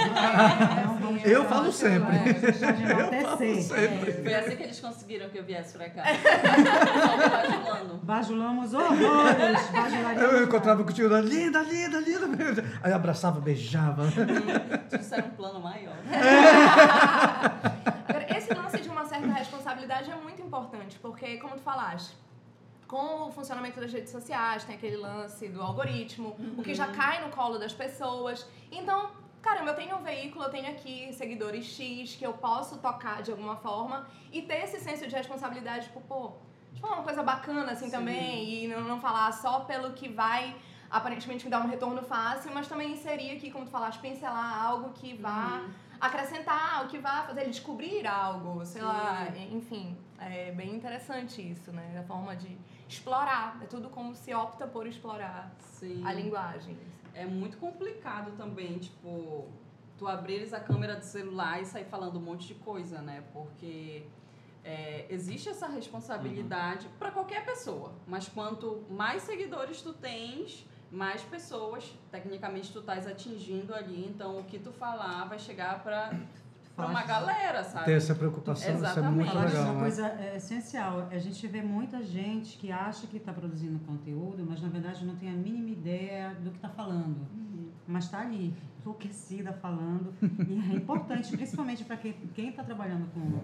[0.86, 2.15] Não, vamos Assim, Eu falo sempre.
[2.17, 2.34] é.
[2.34, 4.24] deixar de enaltecer.
[4.24, 6.04] Foi assim que eles conseguiram que eu viesse pra cá.
[7.30, 7.98] Bajulando.
[8.04, 9.69] Bajulamos horrores.
[9.71, 12.63] Bajularíamos Eu encontrava contigo, linda, linda, linda.
[12.84, 14.04] Aí abraçava, beijava.
[15.00, 15.95] Isso era um plano maior.
[18.08, 22.15] Agora, esse lance de uma certa responsabilidade é muito importante, porque, como tu falaste,
[22.88, 27.25] com o funcionamento das redes sociais, tem aquele lance do algoritmo, o que já cai
[27.25, 28.47] no colo das pessoas.
[28.71, 29.09] Então,
[29.41, 33.31] caramba, eu tenho um veículo, eu tenho aqui seguidores X que eu posso tocar de
[33.31, 36.33] alguma forma e ter esse senso de responsabilidade, tipo, pô,
[36.79, 37.91] falar uma coisa bacana assim Sim.
[37.91, 40.55] também e não, não falar só pelo que vai
[40.91, 44.91] aparentemente me dar um retorno fácil, mas também inserir aqui, como tu falaste, pincelar algo
[44.91, 45.63] que vá
[45.99, 48.88] acrescentar, o que vai fazer ele descobrir algo, sei Sim.
[48.88, 49.97] lá, enfim.
[50.19, 51.97] É bem interessante isso, né?
[51.99, 53.60] A forma de explorar.
[53.62, 56.01] É tudo como se opta por explorar Sim.
[56.06, 56.78] a linguagem.
[57.13, 59.47] É muito complicado também, tipo,
[59.97, 63.23] tu abrires a câmera do celular e sair falando um monte de coisa, né?
[63.34, 64.06] Porque
[64.67, 71.93] É, existe essa responsabilidade para qualquer pessoa, mas quanto mais seguidores tu tens, mais pessoas,
[72.10, 74.08] tecnicamente, tu estás atingindo ali.
[74.08, 76.19] Então, o que tu falar vai chegar para
[76.75, 77.85] para uma galera, sabe?
[77.85, 79.29] Ter essa preocupação, isso é muito Exatamente.
[79.29, 79.63] Falar legal.
[79.63, 79.79] uma né?
[79.79, 81.07] coisa é, essencial.
[81.09, 85.15] A gente vê muita gente que acha que está produzindo conteúdo, mas na verdade não
[85.15, 87.25] tem a mínima ideia do que está falando.
[87.88, 90.13] Mas está ali, enlouquecida falando.
[90.21, 93.41] e é importante, principalmente para quem está trabalhando com.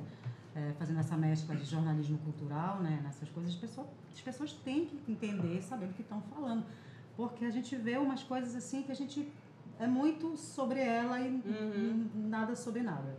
[0.54, 4.86] é, fazendo essa mescla de jornalismo cultural, né, nessas coisas, as pessoas, as pessoas têm
[4.86, 6.66] que entender e saber do que estão falando.
[7.16, 9.32] Porque a gente vê umas coisas assim que a gente
[9.82, 12.10] é muito sobre ela e Uhum.
[12.16, 13.18] nada sobre nada.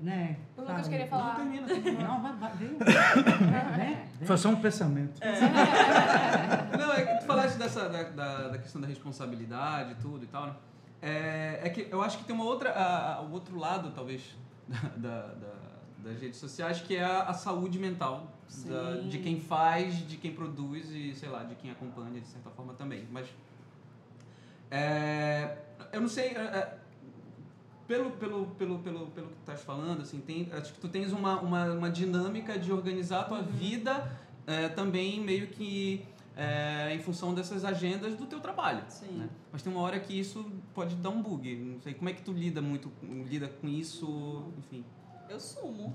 [0.00, 0.36] Né?
[0.56, 1.34] O Lucas Fala, queria falar.
[1.36, 1.66] Termina.
[2.06, 2.68] Não, vai, vai, vem.
[2.68, 2.76] Vem,
[3.76, 4.26] vem, vem.
[4.26, 5.18] Foi só um pensamento.
[6.78, 10.26] Não, é que tu falaste dessa, da, da, da questão da responsabilidade e tudo e
[10.26, 10.54] tal, né?
[11.00, 14.36] É, é que eu acho que tem uma outra, a- a- o outro lado, talvez,
[14.68, 15.66] da, da- da-
[16.10, 18.30] das redes sociais, que é a, a saúde mental
[18.66, 22.50] da- de quem faz, de quem produz e, sei lá, de quem acompanha, de certa
[22.50, 23.06] forma também.
[23.10, 23.26] Mas,
[24.70, 25.56] é,
[25.92, 26.28] eu não sei...
[26.28, 26.78] é, é,
[27.86, 31.12] pelo, pelo, pelo, pelo, pelo que tu estás falando, assim, tem, acho que tu tens
[31.12, 34.10] uma, uma, uma dinâmica de organizar a tua vida
[34.46, 36.04] é, também meio que
[36.36, 38.84] é, em função dessas agendas do teu trabalho.
[38.88, 39.12] Sim.
[39.12, 39.28] né?
[39.50, 41.56] Mas tem uma hora que isso pode dar um bug.
[41.56, 44.84] Não sei como é que tu lida muito, lida com isso, enfim.
[45.28, 45.94] Eu sumo.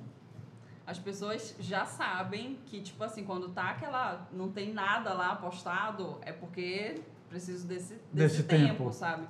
[0.85, 4.27] As pessoas já sabem que, tipo assim, quando tá aquela.
[4.33, 8.91] não tem nada lá postado, é porque preciso desse, desse, Desse tempo, tempo.
[8.91, 9.25] sabe?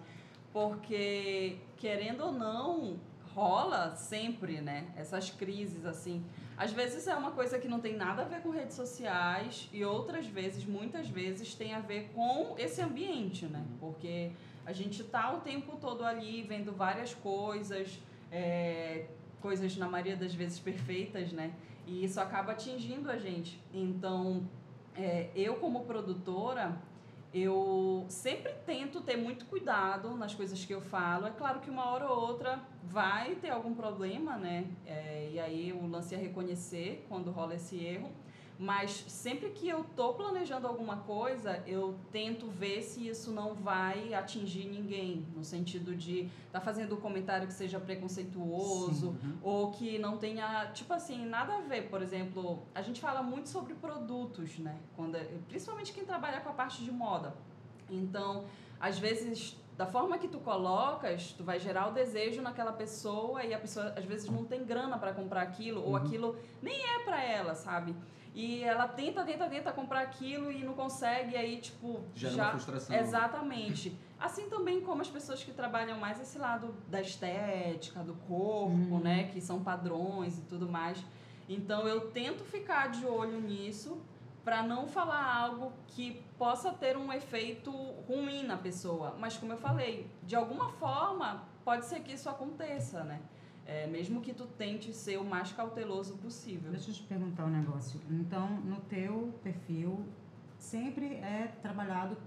[0.52, 3.00] Porque, querendo ou não,
[3.36, 4.88] rola sempre, né?
[4.98, 6.26] Essas crises, assim.
[6.58, 9.86] Às vezes é uma coisa que não tem nada a ver com redes sociais e
[9.86, 13.64] outras vezes, muitas vezes, tem a ver com esse ambiente, né?
[13.80, 14.32] Porque
[14.66, 18.00] a gente tá o tempo todo ali vendo várias coisas,
[18.32, 19.06] é,
[19.40, 21.54] coisas na maioria das vezes perfeitas, né?
[21.88, 23.60] E isso acaba atingindo a gente.
[23.74, 24.44] Então,
[24.96, 26.78] é, eu como produtora,
[27.34, 31.28] eu sempre tento ter muito cuidado nas coisas que eu falo.
[31.28, 34.66] É claro que uma hora ou outra vai ter algum problema, né?
[34.86, 38.12] É, e aí o lance é reconhecer quando rola esse erro.
[38.60, 44.14] Mas sempre que eu tô planejando alguma coisa, eu tento ver se isso não vai
[44.14, 50.18] atingir ninguém, no sentido de tá fazendo um comentário que seja preconceituoso ou que não
[50.18, 51.90] tenha, tipo assim, nada a ver.
[51.90, 54.78] Por exemplo, a gente fala muito sobre produtos, né?
[54.96, 57.34] Quando, principalmente quem trabalha com a parte de moda.
[57.90, 58.46] Então,
[58.80, 63.54] às vezes, da forma que tu colocas, tu vai gerar o desejo naquela pessoa e
[63.54, 67.24] a pessoa às vezes não tem grana para comprar aquilo ou aquilo nem é para
[67.24, 67.96] ela, sabe?
[68.34, 72.44] E ela tenta, tenta, tenta comprar aquilo e não consegue, e aí, tipo, Gera já.
[72.44, 72.96] uma frustração.
[72.96, 73.98] Exatamente.
[74.20, 79.26] Assim também como as pessoas que trabalham mais esse lado da estética, do corpo, né?
[79.34, 81.04] Que são padrões e tudo mais.
[81.50, 84.02] Então eu tento ficar de olho nisso
[84.44, 87.72] para não falar algo que possa ter um efeito
[88.08, 89.16] ruim na pessoa.
[89.20, 93.22] Mas como eu falei, de alguma forma pode ser que isso aconteça, né?
[93.74, 96.70] É, mesmo que tu tente ser o mais cauteloso possível.
[96.72, 98.02] Deixa eu te perguntar um negócio.
[98.10, 100.04] Então, no teu perfil,
[100.58, 102.18] sempre é trabalhado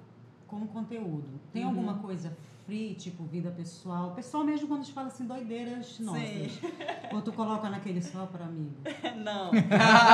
[0.46, 1.28] com conteúdo.
[1.52, 1.68] Tem Uhum.
[1.68, 2.34] alguma coisa
[2.66, 4.12] free, tipo vida pessoal?
[4.12, 6.58] Pessoal mesmo quando te fala assim, doideiras nossas.
[7.12, 8.72] Ou tu coloca naquele só para amigos?
[9.22, 9.50] Não.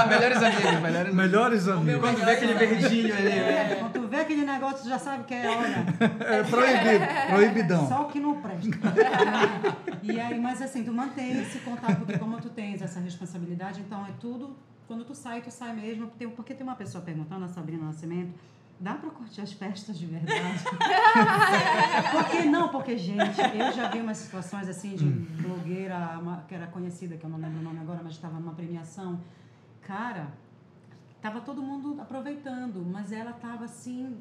[0.09, 2.01] melhores amigos, melhores Melhores amigos.
[2.01, 3.29] Quando vê aquele verdinho ali.
[3.29, 5.87] É, quando tu vê aquele negócio, tu já sabe que é, olha,
[6.25, 7.89] É proibido, proibidão.
[7.89, 8.69] só o que não presta.
[10.03, 14.05] e aí, mas assim, tu mantém esse contato, porque como tu tens essa responsabilidade, então
[14.07, 16.09] é tudo, quando tu sai, tu sai mesmo.
[16.19, 18.35] Tem- Porque tem uma pessoa perguntando, a Sabrina Nascimento,
[18.81, 20.64] dá pra curtir as festas de verdade?
[22.12, 22.71] porque não?
[22.71, 27.25] Porque, gente, eu já vi umas situações assim de blogueira, uma, que era conhecida, que
[27.25, 29.21] eu não lembro o nome agora, mas estava numa premiação.
[29.83, 30.29] Cara,
[31.21, 34.16] tava todo mundo aproveitando, mas ela tava assim.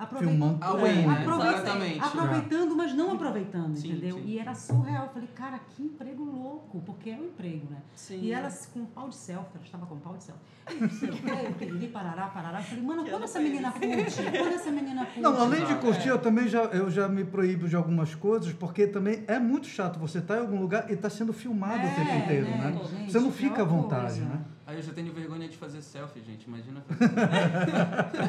[0.00, 1.18] Aproveitando, Filmando Away, né?
[1.20, 2.00] Aproveitando, Exatamente.
[2.00, 4.16] aproveitando, mas não aproveitando, Sim, entendeu?
[4.16, 4.24] sim.
[4.24, 5.04] E era surreal.
[5.04, 7.76] Eu falei, cara, que emprego louco, porque é um emprego, né?
[7.94, 8.20] Sim.
[8.22, 10.40] E ela com um pau de selfie, ela estava com um pau de selfie.
[10.70, 12.58] E piriri, parará, parará.
[12.60, 14.22] Eu falei, mano, quando essa menina curte?
[14.22, 15.20] Quando essa menina curte?
[15.20, 16.12] Não, além de Exato, curtir, é.
[16.12, 19.98] eu também já, eu já me proíbo de algumas coisas, porque também é muito chato
[19.98, 22.80] você estar em algum lugar e estar sendo filmado o É, tempo inteiro, né, né?
[22.84, 24.24] gente, Você não fica à vontade, coisa.
[24.24, 24.40] né?
[24.70, 26.44] Aí eu já tenho vergonha de fazer selfie, gente.
[26.44, 27.08] Imagina fazer.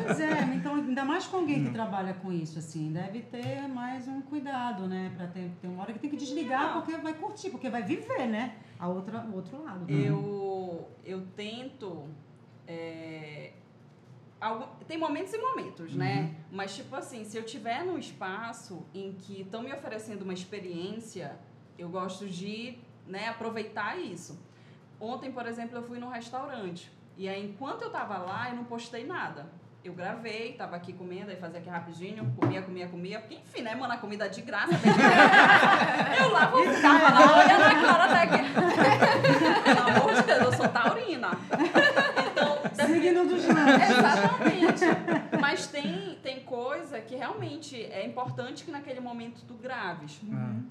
[0.06, 4.08] Pois é, então ainda mais com alguém que trabalha com isso, assim, deve ter mais
[4.08, 5.12] um cuidado, né?
[5.16, 8.26] Pra ter, ter uma hora que tem que desligar porque vai curtir, porque vai viver,
[8.28, 8.56] né?
[8.80, 9.86] A outra, o outro lado.
[9.94, 12.08] Eu, eu tento.
[12.68, 13.52] é,
[14.40, 16.36] algu- tem momentos e momentos, né?
[16.52, 21.38] Mas, tipo assim, se eu tiver num espaço em que estão me oferecendo uma experiência,
[21.78, 24.40] eu gosto de né, aproveitar isso.
[25.02, 26.92] Ontem, por exemplo, eu fui num restaurante.
[27.18, 29.48] E aí, enquanto eu tava lá, eu não postei nada.
[29.84, 33.20] Eu gravei, tava aqui comendo, aí fazia aqui rapidinho, comia, comia, comia.
[33.20, 34.68] Porque, enfim, né, mano, a comida de graça.
[34.78, 35.00] tem que-
[36.24, 39.64] eu lá vou ficar lá olhando a cara até que...
[39.64, 41.32] Pelo amor de Deus, eu sou taurina.
[42.32, 43.90] Então, Signo dos lanches.
[43.90, 44.86] Exatamente.
[45.40, 50.22] Mas tem, tem coisa que realmente é importante que naquele momento tu graves.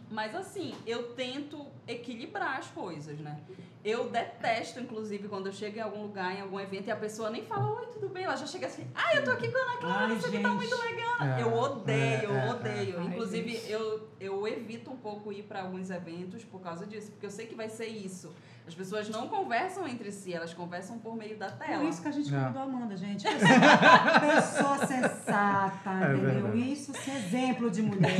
[0.08, 3.38] Mas assim, eu tento equilibrar as coisas, né?
[3.82, 7.30] Eu detesto, inclusive, quando eu chego em algum lugar, em algum evento, e a pessoa
[7.30, 8.24] nem fala, oi, tudo bem?
[8.24, 10.38] Ela já chega assim, ah, eu tô aqui com a Ana Clara, Ai, isso aqui
[10.38, 11.16] tá muito legal.
[11.22, 12.98] É, eu odeio, eu é, é, odeio.
[13.00, 13.70] Ai, Inclusive, gente.
[13.70, 17.46] eu, eu evito um pouco ir para alguns eventos por causa disso, porque eu sei
[17.46, 18.30] que vai ser isso.
[18.66, 21.78] As pessoas não conversam entre si, elas conversam por meio da tela.
[21.80, 22.38] Por isso que a gente É.
[22.38, 23.24] convidou a Amanda, gente.
[23.24, 26.34] Pessoa, pessoa sensata, É entendeu?
[26.42, 26.72] verdade.
[26.72, 28.10] Isso sim, exemplo de mulher.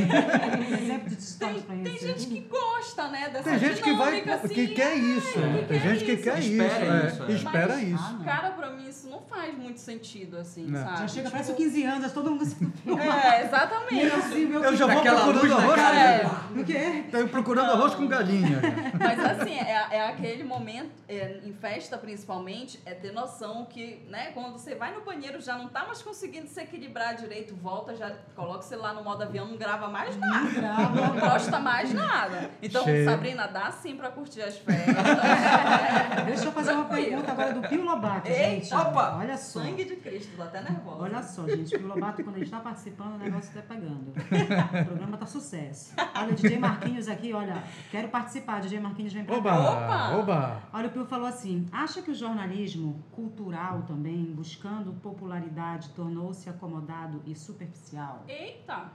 [0.81, 4.35] exemplo de digital Tem, tem gente que gosta, né, dessa Tem gente que vai dinâmica,
[4.35, 5.39] assim, que quer isso.
[5.51, 5.65] Né?
[5.67, 6.23] Tem quer gente que isso.
[6.23, 6.51] quer isso.
[6.51, 7.07] Espera é.
[7.07, 7.31] isso, é.
[7.31, 8.03] Espera Mas- isso.
[8.07, 8.23] Ah, não.
[8.25, 10.83] Cara, pra mim isso não faz muito sentido, assim, Não.
[10.83, 10.97] sabe?
[10.99, 14.05] Já chega, Tipo, parece 15 anos, todo mundo se É, exatamente.
[14.53, 15.75] Eu já vou Aquela procurando luz na arroz.
[15.75, 15.97] cara.
[15.97, 16.25] É.
[16.59, 17.03] O quê?
[17.11, 18.59] Tô procurando arroz com galinha.
[18.99, 24.31] Mas assim, é, é aquele momento, é, em festa principalmente, é ter noção que, né,
[24.33, 28.11] quando você vai no banheiro já não tá mais conseguindo se equilibrar direito, volta, já
[28.35, 30.39] coloca o celular no modo avião, não grava mais nada.
[30.41, 30.95] Não grava.
[31.07, 32.49] Não posta mais nada.
[32.61, 33.05] Então, Cheio.
[33.05, 34.95] Sabrina, dá sim pra curtir as festas.
[36.25, 38.73] Deixa eu fazer uma pergunta agora do Pio Lobato, Eita, gente.
[38.73, 39.17] opa!
[39.17, 39.61] Olha só.
[39.61, 41.01] Sangue de Cristo, tô até nervosa.
[41.03, 44.11] Olha só, gente, Pio Lobato, quando a gente tá participando, o negócio tá pegando.
[44.81, 45.93] O programa tá sucesso.
[46.15, 48.61] Olha, o DJ Marquinhos aqui, olha, quero participar.
[48.61, 49.59] DJ Marquinhos vem pra cá.
[49.59, 49.71] Oba!
[49.71, 50.17] Opa!
[50.17, 50.61] Oba!
[50.73, 57.21] Olha, o Pio falou assim: acha que o jornalismo cultural também, buscando popularidade, tornou-se acomodado
[57.25, 58.23] e superficial?
[58.27, 58.91] Eita!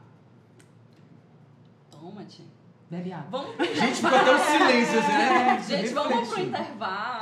[1.91, 2.45] Toma, tia.
[2.89, 3.27] Bebe água.
[3.31, 5.63] Vamos pro gente ficou até um silêncio, assim, né?
[5.67, 7.21] Gente, vamos pro intervalo.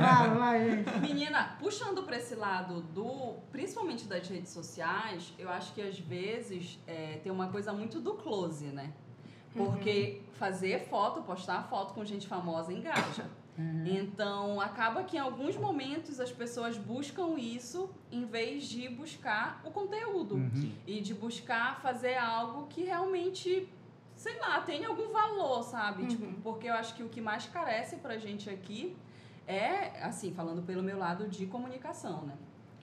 [0.00, 0.98] Vai, vai, gente.
[1.00, 6.78] Menina, puxando pra esse lado do, principalmente das redes sociais, eu acho que às vezes
[6.86, 8.92] é, tem uma coisa muito do close, né?
[9.54, 13.26] Porque fazer foto, postar foto com gente famosa engaja.
[13.84, 19.70] Então, acaba que em alguns momentos as pessoas buscam isso em vez de buscar o
[19.72, 20.72] conteúdo Uhum.
[20.86, 23.68] e de buscar fazer algo que realmente,
[24.18, 26.02] sei lá, tenha algum valor, sabe?
[26.02, 26.08] Uhum.
[26.08, 28.96] Tipo, porque eu acho que o que mais carece pra gente aqui
[29.46, 32.36] é, assim, falando pelo meu lado de comunicação, né?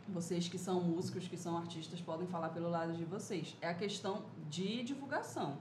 [0.07, 3.57] Vocês que são músicos, que são artistas, podem falar pelo lado de vocês.
[3.61, 5.57] É a questão de divulgação,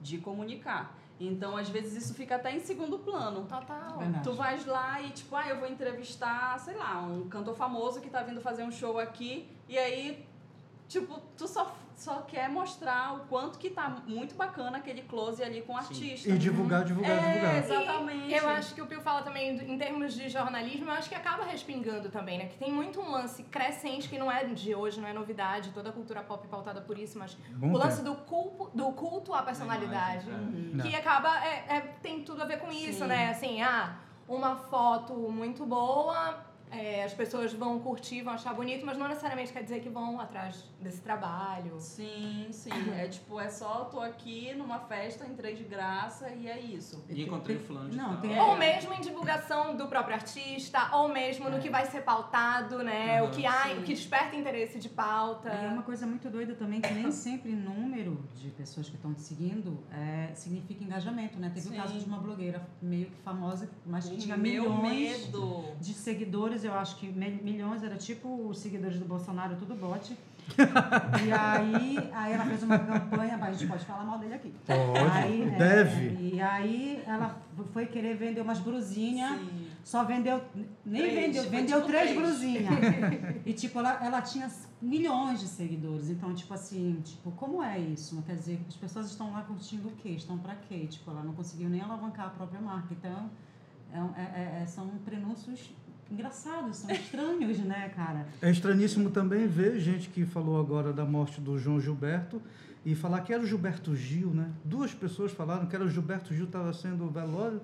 [0.00, 0.96] de comunicar.
[1.20, 3.44] Então, às vezes, isso fica até em segundo plano.
[3.44, 3.98] Total.
[3.98, 4.24] Verdade.
[4.24, 8.08] Tu vais lá e, tipo, ah, eu vou entrevistar, sei lá, um cantor famoso que
[8.08, 10.26] tá vindo fazer um show aqui, e aí,
[10.88, 15.62] tipo, tu só, só quer mostrar o quanto que tá muito bacana aquele close ali
[15.62, 16.28] com o artista.
[16.30, 17.56] E divulgar, divulgar, É, divulgar.
[17.58, 18.26] Exatamente.
[18.28, 21.14] E eu acho que o Pio fala também, em termos de jornalismo, eu acho que
[21.14, 22.46] acaba respingando também, né?
[22.46, 25.90] Que tem muito um lance crescente, que não é de hoje, não é novidade, toda
[25.90, 28.16] a cultura pop é pautada por isso, mas Bom o lance tempo.
[28.16, 30.26] do culto, do culto à personalidade.
[30.28, 33.06] Imagem, Que acaba, é, é- tem tudo a ver com isso, Sim.
[33.08, 33.30] né?
[33.30, 33.96] Assim, ah,
[34.26, 36.38] uma foto muito boa,
[36.70, 40.20] é, as pessoas vão curtir, vão achar bonito, mas não necessariamente quer dizer que vão
[40.20, 41.74] atrás desse trabalho.
[41.78, 42.70] Sim, sim.
[42.96, 47.04] É tipo, é só tô aqui numa festa, entrei de graça e é isso.
[47.08, 48.20] E encontrei o fulano de Não, tal.
[48.20, 48.42] tem- É.
[48.42, 53.20] Ou mesmo em divulgação do próprio artista, ou mesmo no que vai ser pautado, né?
[53.20, 55.48] Aham, o, que há, o que desperta interesse de pauta.
[55.50, 59.12] E é uma coisa muito doida também, que nem sempre número de pessoas que estão
[59.14, 61.48] te seguindo é, significa engajamento, né?
[61.54, 61.74] Teve Sim.
[61.74, 65.64] o caso de uma blogueira meio que famosa, mas que tinha milhões medo.
[65.80, 70.16] de seguidores, eu acho que milhões, era tipo os seguidores do Bolsonaro, tudo bot.
[71.26, 74.54] e aí, aí ela fez uma campanha, mas a gente pode falar mal dele aqui.
[74.66, 76.34] Pode, Aí, é, deve.
[76.34, 77.36] e aí ela
[77.72, 79.38] foi querer vender umas brusinhas,
[79.84, 80.42] só vendeu,
[80.86, 82.18] nem Três, vendeu, vendeu tipo três três.
[82.18, 82.74] brusinhas.
[83.44, 86.08] e tipo, ela, ela tinha milhões de seguidores.
[86.08, 88.22] Então, tipo assim, tipo, como é isso?
[88.22, 90.10] Quer dizer, as pessoas estão lá curtindo o quê?
[90.10, 90.86] Estão pra quê?
[90.86, 92.88] Tipo, ela não conseguiu nem alavancar a própria marca.
[92.94, 93.30] Então,
[93.92, 95.70] é um- é- é- são prenúncios
[96.10, 98.26] engraçados, são estranhos, né, cara?
[98.40, 102.40] É estranhíssimo também ver gente que falou agora da morte do João Gilberto
[102.84, 104.48] e falar que era o Gilberto Gil, né?
[104.64, 107.60] Duas pessoas falaram que era o Gilberto Gil estava sendo o velório.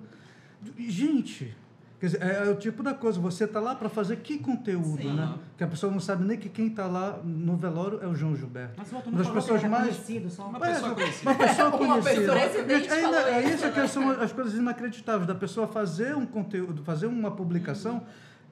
[0.77, 1.55] Gente,
[1.99, 5.01] quer dizer, é, é o tipo da coisa, você tá lá para fazer que conteúdo,
[5.01, 5.13] Sim.
[5.15, 5.35] né?
[5.57, 8.35] Que a pessoa não sabe nem que quem tá lá no velório é o João
[8.35, 8.73] Gilberto.
[8.77, 11.31] Mas o outro Uma não das pessoas mais- conhecido, só Uma Mas, pessoa conhecida.
[11.31, 12.33] Uma pessoa Uma conhecida.
[12.33, 16.25] pessoa- o presidente Ainda- é isso, que são as coisas inacreditáveis, da pessoa fazer um
[16.25, 18.03] conteúdo, fazer uma publicação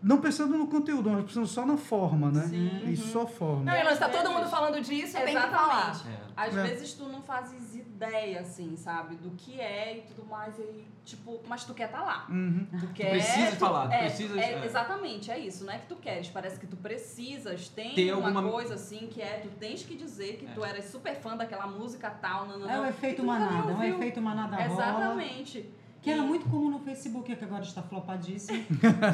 [0.03, 2.41] não pensando no conteúdo, mas pensando só na forma, né?
[2.47, 2.81] Sim.
[2.91, 3.63] E só forma.
[3.63, 5.91] Não, e nós tá todo mundo falando disso, tem que falar.
[5.91, 6.07] Exatamente.
[6.19, 6.23] É.
[6.35, 6.63] Às É.
[6.63, 11.39] vezes tu não fazes ideia, assim, sabe, do que é e tudo mais, e tipo,
[11.47, 12.25] mas tu quer tá lá.
[12.29, 12.67] Uhum.
[12.79, 13.11] Tu quer.
[13.11, 14.65] precisa tu- falar, tu é, precisas- é, é.
[14.65, 15.63] Exatamente, é isso.
[15.65, 17.69] Não é que tu queres, parece que tu precisas.
[17.69, 20.49] Tem Ter uma alguma- coisa assim que é, tu tens que dizer que É.
[20.53, 23.71] tu eras super fã daquela música tal, não, não, É o não, efeito tu manada,
[23.71, 24.65] é o efeito manada rola.
[24.73, 25.69] Exatamente.
[26.03, 28.63] Que era muito comum no Facebook, que agora está flopadíssimo.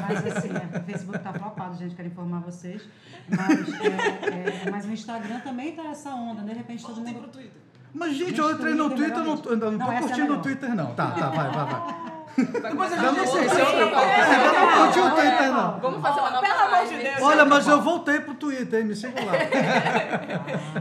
[0.08, 2.82] Mas assim, é, o Facebook está flopado, gente, quero informar vocês.
[3.28, 7.20] Mas, é, é, mas o Instagram também tá essa onda, de repente todo mundo.
[7.20, 7.52] pro Twitter.
[7.94, 10.34] Mas, gente, eu entrei no Twitter é Twitter, não, tô- não tô Não, é curtindo
[10.34, 10.42] o.
[10.42, 10.94] Twitter, não.
[10.94, 12.10] Tá, tá, vai, vai, vai.
[12.36, 14.10] Depois a é outra pauta.
[14.30, 15.80] Eu não curti o É, Twitter, não.
[15.80, 16.96] Vamos fazer uma nova pelo amor live.
[16.96, 17.22] de Deus.
[17.22, 18.86] Olha, mas eu voltei pro Twitter, hein?
[18.86, 19.32] Me siga lá.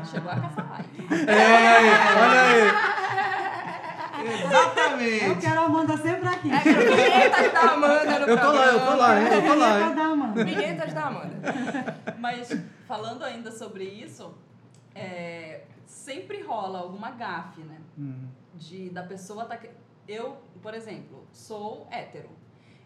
[0.06, 1.26] Chegou a caça live.
[1.28, 2.99] É, olha aí.
[4.26, 5.42] Eu Exatamente.
[5.42, 6.52] quero a Amanda sempre aqui.
[6.52, 9.28] É, vinhetas da Amanda no Eu tô lá, eu tô lá, hein?
[9.34, 9.96] Eu tô lá, Vinheta hein?
[9.96, 10.44] da Amanda.
[10.46, 11.38] Vinhetas da Amanda.
[12.20, 14.34] Mas falando ainda sobre isso,
[14.96, 17.78] é, sempre rola alguma gafe, né?
[17.98, 18.28] Hum.
[18.56, 19.58] De da pessoa tá.
[19.58, 19.70] que-
[20.08, 22.30] Eu, por exemplo, sou hétero.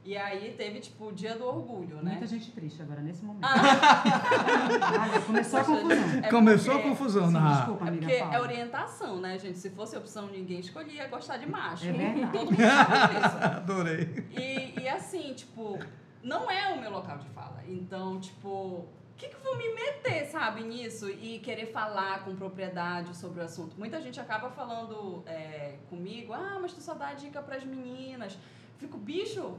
[0.06, 2.12] E aí teve, tipo, o dia do orgulho, né?
[2.12, 3.46] Muita gente triste agora, nesse momento.
[3.46, 6.20] Ah, começou a confusão.
[6.24, 7.54] é Começou a porque- confusão, Sim, né?
[7.56, 8.36] desculpa, É amiga, porque fala.
[8.36, 9.58] é orientação, né, gente?
[9.58, 11.86] Se fosse opção, ninguém escolhia gostar de macho.
[11.88, 12.32] É verdade.
[12.32, 13.38] Todo mundo sabe disso.
[13.44, 14.26] Adorei.
[14.32, 15.80] E, e assim, tipo,
[16.22, 17.62] não é o meu local de fala.
[17.68, 21.10] Então, tipo, o que, que eu vou me meter, sabe, nisso?
[21.10, 23.76] E querer falar com propriedade sobre o assunto.
[23.78, 28.38] Muita gente acaba falando é, comigo, ah, mas tu só dá dica pras meninas.
[28.78, 29.56] Fico, bicho,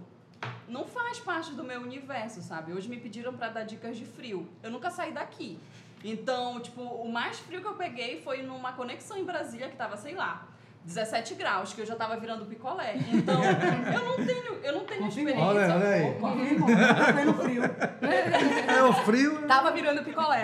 [0.69, 2.73] não faz parte do meu universo, sabe?
[2.73, 4.49] Hoje me pediram pra dar dicas de frio.
[4.63, 5.59] Eu nunca saí daqui.
[6.03, 9.97] Então, tipo, o mais frio que eu peguei foi numa conexão em Brasília que tava,
[9.97, 10.47] sei lá,
[10.85, 12.97] 17 graus, que eu já tava virando picolé.
[13.11, 15.31] Então, eu não tenho, eu não tenho Confirma.
[15.31, 15.43] experiência.
[15.45, 16.11] Olha, olha aí.
[16.11, 17.13] Opa.
[17.15, 17.63] Foi no frio.
[18.69, 19.47] É o frio.
[19.49, 20.43] Tava virando picolé.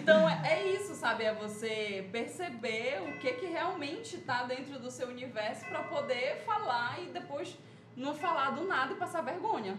[0.00, 1.24] Então é é isso, sabe?
[1.24, 7.00] É você perceber o que que realmente tá dentro do seu universo pra poder falar
[7.02, 7.56] e depois
[7.96, 9.76] não falar do nada e passar vergonha.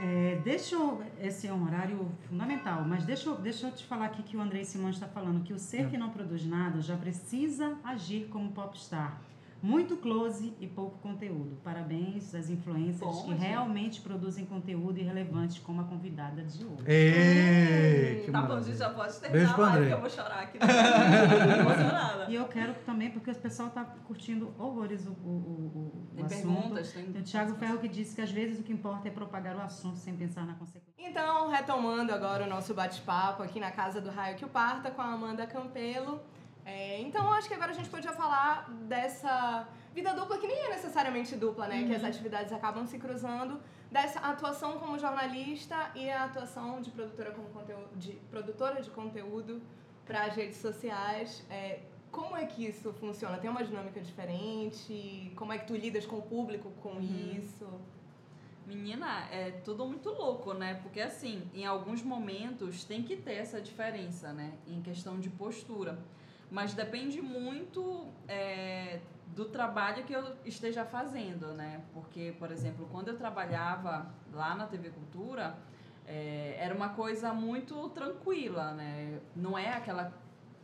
[0.00, 4.06] É, deixa eu, esse é um horário fundamental, mas deixa eu, deixa eu te falar
[4.06, 6.96] aqui que o Andrei Simões está falando que o ser que não produz nada já
[6.96, 9.20] precisa agir como popstar.
[9.62, 11.56] Muito close e pouco conteúdo.
[11.62, 13.40] Parabéns às influências Bom, que gente.
[13.40, 16.82] realmente produzem conteúdo irrelevante, como a convidada de hoje.
[16.86, 18.72] Ei, que tá bom, maravilha.
[18.72, 20.58] gente, já pode terminar Beijo a live que eu vou chorar aqui.
[20.58, 20.66] Né?
[21.54, 22.26] Tô emocionada.
[22.28, 26.24] E eu quero também, porque o pessoal está curtindo horrores o, o, o, o Tem
[26.24, 26.42] assunto.
[26.42, 27.04] perguntas, tem...
[27.12, 29.60] Tem o Thiago Ferro que disse que às vezes o que importa é propagar o
[29.60, 30.92] assunto sem pensar na consequência.
[30.98, 35.02] Então, retomando agora o nosso bate-papo aqui na casa do Raio que o Parta com
[35.02, 36.20] a Amanda Campelo.
[36.64, 40.68] É, então, acho que agora a gente podia falar dessa vida dupla, que nem é
[40.70, 41.84] necessariamente dupla, né?
[41.86, 47.32] Que as atividades acabam se cruzando, dessa atuação como jornalista e a atuação de produtora,
[47.32, 49.60] como conteúdo, de, produtora de conteúdo
[50.06, 51.44] para as redes sociais.
[51.50, 53.38] É, como é que isso funciona?
[53.38, 55.32] Tem uma dinâmica diferente?
[55.34, 57.66] Como é que tu lidas com o público com isso?
[58.66, 60.74] Menina, é tudo muito louco, né?
[60.82, 64.52] Porque assim, em alguns momentos tem que ter essa diferença, né?
[64.66, 65.98] Em questão de postura.
[66.52, 71.80] Mas depende muito é, do trabalho que eu esteja fazendo, né?
[71.94, 75.56] Porque, por exemplo, quando eu trabalhava lá na TV Cultura,
[76.06, 79.18] é, era uma coisa muito tranquila, né?
[79.34, 80.12] Não é aquela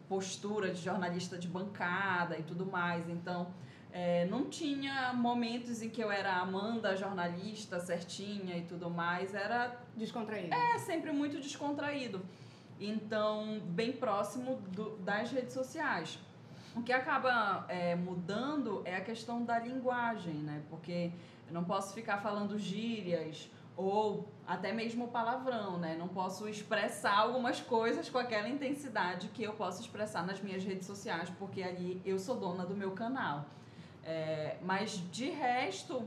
[0.07, 3.09] postura de jornalista de bancada e tudo mais.
[3.09, 3.48] Então,
[3.90, 9.35] é, não tinha momentos em que eu era a Amanda, jornalista, certinha e tudo mais.
[9.35, 10.55] Era Descontraído.
[10.55, 12.20] é sempre muito descontraído.
[12.81, 16.19] Então, bem próximo do- das redes sociais.
[16.77, 20.62] O que acaba é, mudando é a questão da linguagem, né?
[20.71, 21.11] Porque
[21.47, 25.97] eu não posso ficar falando gírias ou até mesmo palavrão, né?
[25.99, 30.87] Não posso expressar algumas coisas com aquela intensidade que eu posso expressar nas minhas redes
[30.87, 33.47] sociais, porque ali eu sou dona do meu canal.
[34.05, 36.07] É, mas de resto,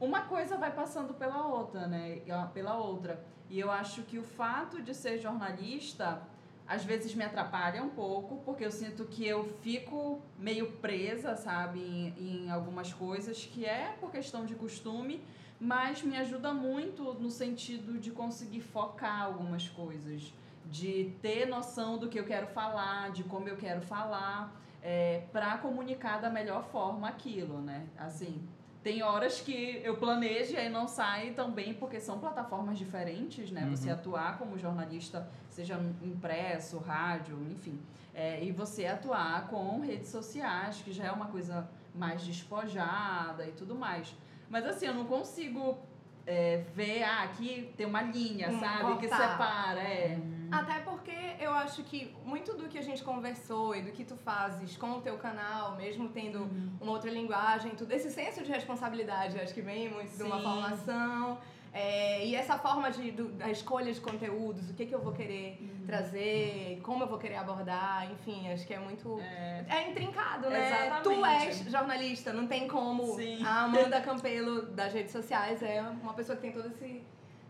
[0.00, 2.22] uma coisa vai passando pela outra, né?
[2.54, 3.22] Pela outra.
[3.50, 6.22] E eu acho que o fato de ser jornalista
[6.66, 11.80] às vezes me atrapalha um pouco, porque eu sinto que eu fico meio presa, sabe,
[11.80, 15.20] em, em algumas coisas, que é por questão de costume,
[15.60, 20.32] mas me ajuda muito no sentido de conseguir focar algumas coisas,
[20.64, 25.58] de ter noção do que eu quero falar, de como eu quero falar, é, para
[25.58, 27.84] comunicar da melhor forma aquilo, né?
[27.98, 28.40] Assim,
[28.82, 33.50] tem horas que eu planejo e aí não sai tão bem, porque são plataformas diferentes,
[33.50, 33.66] né?
[33.70, 37.78] Você atuar como jornalista, seja impresso, rádio, enfim.
[38.14, 43.52] É, e você atuar com redes sociais, que já é uma coisa mais despojada e
[43.52, 44.14] tudo mais.
[44.48, 45.78] Mas assim, eu não consigo
[46.26, 48.96] é, ver, ah, aqui tem uma linha, Hum, sabe?
[48.98, 49.30] Que cortar.
[49.32, 50.18] separa, é.
[50.52, 54.16] Até porque eu acho que muito do que a gente conversou e do que tu
[54.16, 56.48] fazes com o teu canal, mesmo tendo
[56.80, 61.38] uma outra linguagem, tudo esse senso de responsabilidade, acho que vem muito de uma formação.
[61.72, 65.12] é, e essa forma de, do- da escolha de conteúdos, o que, que eu vou
[65.12, 69.20] querer trazer, como eu vou querer abordar, enfim, acho que é muito.
[69.20, 70.66] É, É intrincado, né?
[70.86, 71.02] Exatamente.
[71.04, 73.14] Tu és jornalista, não tem como.
[73.14, 73.44] Sim.
[73.44, 77.02] A Amanda Campelo das redes sociais é uma pessoa que tem todo esse.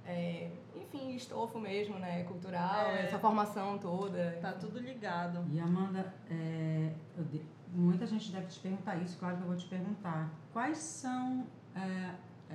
[0.06, 2.24] É, enfim, estofo mesmo, né?
[2.24, 3.06] Cultural, É.
[3.06, 4.38] essa formação toda.
[4.40, 5.44] tá tudo ligado.
[5.52, 6.92] E Amanda, é,
[7.30, 7.42] de-
[7.72, 10.30] muita gente deve te perguntar isso, claro que eu vou te perguntar.
[10.52, 11.46] Quais são
[11.76, 12.10] é,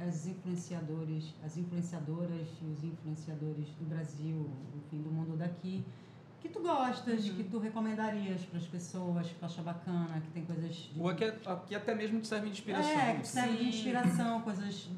[0.07, 5.85] as influenciadores, as influenciadoras e os influenciadores do Brasil, enfim, do mundo daqui,
[6.41, 7.35] que tu gostas, Uhum.
[7.35, 11.07] que tu recomendarias para as pessoas, que tu acha bacana, que tem coisas de, Ou
[11.09, 12.91] aqui, aqui até mesmo te servem de inspiração.
[12.91, 14.89] é, que serve de inspiração, coisas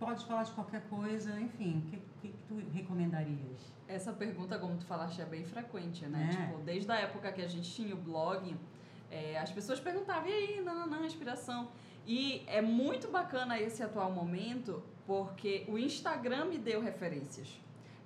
[0.00, 3.60] pode falar de qualquer coisa, enfim, o que, que, que tu recomendarias?
[3.86, 6.30] Essa pergunta, como tu falaste, é bem frequente, né?
[6.30, 6.36] É.
[6.36, 8.56] Tipo, desde a época que a gente tinha o blog,
[9.10, 11.68] é, as pessoas perguntavam, e aí, não, não, não, inspiração.
[12.06, 17.48] E é muito bacana esse atual momento, porque o Instagram me deu referências.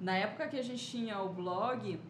[0.00, 2.00] Na época que a gente tinha o blog,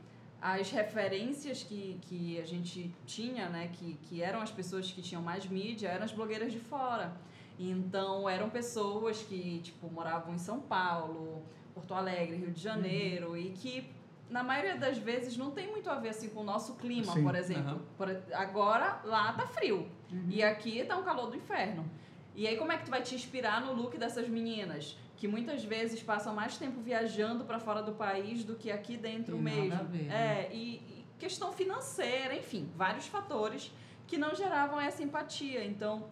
[0.40, 5.22] as referências que, que a gente tinha, né, que, que eram as pessoas que tinham
[5.22, 7.12] mais mídia, eram as blogueiras de fora.
[7.58, 11.42] Então, eram pessoas que, tipo, moravam em São Paulo,
[11.74, 13.88] Porto Alegre, Rio de Janeiro, e que,
[14.28, 17.22] na maioria das vezes, não tem muito a ver, assim, com o nosso clima, Sim,
[17.22, 17.62] por exemplo.
[17.70, 17.80] aham.
[17.96, 20.26] Por- agora, lá tá frio, Uhum.
[20.28, 21.88] e aqui tá um calor do inferno.
[22.34, 24.98] E aí, como é que tu vai te inspirar no look dessas meninas?
[25.16, 29.36] Que muitas vezes passam mais tempo viajando para fora do país do que aqui dentro
[29.36, 29.74] Tem nada mesmo.
[29.80, 30.40] a ver, né?
[30.42, 33.72] É, e, e questão financeira, enfim, vários fatores
[34.08, 35.64] que não geravam essa empatia.
[35.64, 36.08] Então,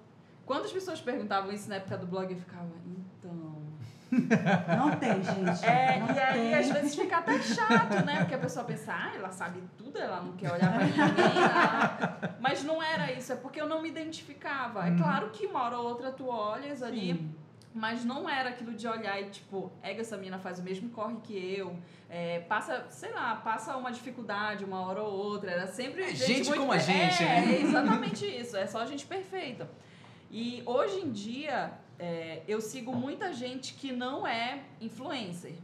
[0.46, 2.66] quando as pessoas perguntavam isso na época do blog, eu ficava,
[3.18, 3.62] então.
[4.76, 5.64] Não tem, gente.
[5.64, 6.54] É, não e aí tem.
[6.54, 8.18] às vezes fica até chato, né?
[8.18, 11.42] Porque a pessoa pensa, ah, ela sabe tudo, ela não quer olhar pra ninguém.
[11.42, 14.86] ela- Mas não era isso, é porque eu não me identificava.
[14.86, 17.14] É claro que uma hora ou outra tu olhas ali.
[17.14, 17.34] Sim.
[17.74, 20.90] Mas não era aquilo de olhar e, tipo, é que essa mina faz o mesmo
[20.90, 21.74] corre que eu,
[22.10, 25.52] é, passa, sei lá, passa uma dificuldade uma hora ou outra.
[25.52, 27.54] Era sempre É gente, gente muito como a gente, é, né?
[27.54, 29.66] É exatamente isso, é só gente perfeita.
[30.32, 35.54] E hoje em dia, é, eu sigo muita gente que não é influencer.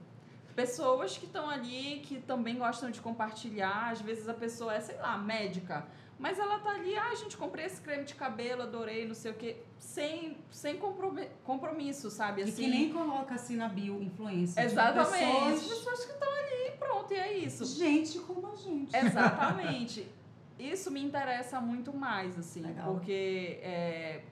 [0.55, 3.91] Pessoas que estão ali, que também gostam de compartilhar.
[3.91, 5.87] Às vezes a pessoa é, sei lá, médica.
[6.19, 9.35] Mas ela tá ali, ah, gente, comprei esse creme de cabelo, adorei, não sei o
[9.35, 9.57] quê.
[9.79, 12.41] Sem, sem compromi- compromisso, sabe?
[12.41, 14.61] E Assim, que nem coloca assim na bio influência.
[14.61, 15.17] Exatamente.
[15.25, 17.65] Pessoas, Pessoas que estão ali, pronto, e é isso.
[17.65, 18.95] gente como a gente.
[18.97, 20.07] Exatamente.
[20.59, 22.93] Isso me interessa muito mais, assim, Legal.
[22.93, 24.23] porque é,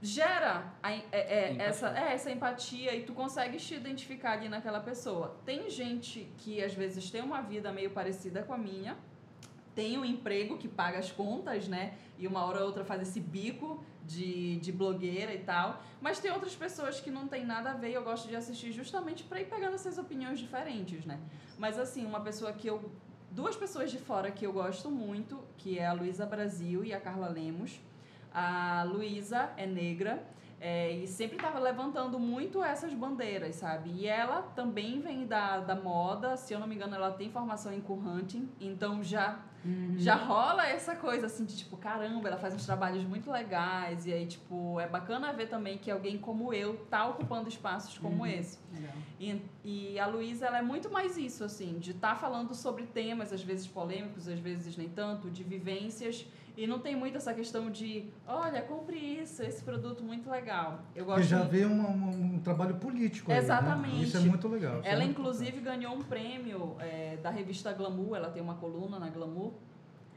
[0.00, 4.80] gera a é, é, essa, é, essa empatia e tu consegues te identificar ali naquela
[4.80, 5.36] pessoa.
[5.44, 8.96] Tem gente que às vezes tem uma vida meio parecida com a minha,
[9.74, 11.94] tem um emprego que paga as contas, né?
[12.18, 15.82] E uma hora ou outra faz esse bico de, de blogueira e tal.
[16.00, 18.72] Mas tem outras pessoas que não tem nada a ver e eu gosto de assistir
[18.72, 21.20] justamente para ir pegando essas opiniões diferentes, né?
[21.58, 22.90] Mas assim, uma pessoa que eu.
[23.30, 27.00] Duas pessoas de fora que eu gosto muito, que é a Luísa Brasil e a
[27.00, 27.78] Carla Lemos.
[28.32, 30.22] A Luísa é negra
[30.60, 33.90] é, e sempre estava levantando muito essas bandeiras, sabe?
[33.90, 37.72] E ela também vem da, da moda, se eu não me engano, ela tem formação
[37.72, 39.94] em co-hunting, então já Uhum.
[39.98, 44.06] já rola essa coisa assim de tipo, caramba, ela faz uns trabalhos muito legais.
[44.06, 48.18] E aí, tipo, é bacana ver também que alguém como eu tá ocupando espaços como
[48.18, 48.26] Uhum.
[48.26, 48.60] esse.
[48.72, 48.92] Legal.
[49.18, 53.32] E, e a Luísa, ela é muito mais isso, assim, de estar falando sobre temas,
[53.32, 56.24] às vezes polêmicos, às vezes nem tanto, de vivências.
[56.58, 60.80] E não tem muito essa questão de, olha, compre isso, esse produto muito legal.
[60.92, 63.44] Eu Porque gosto já muito- vê um, um- um trabalho político aí, né?
[63.44, 64.02] Exatamente.
[64.02, 64.80] Isso é muito legal.
[64.82, 68.98] é Ela, muito inclusive, ganhou um prêmio é, da revista Glamour, ela tem uma coluna
[68.98, 69.52] na Glamour,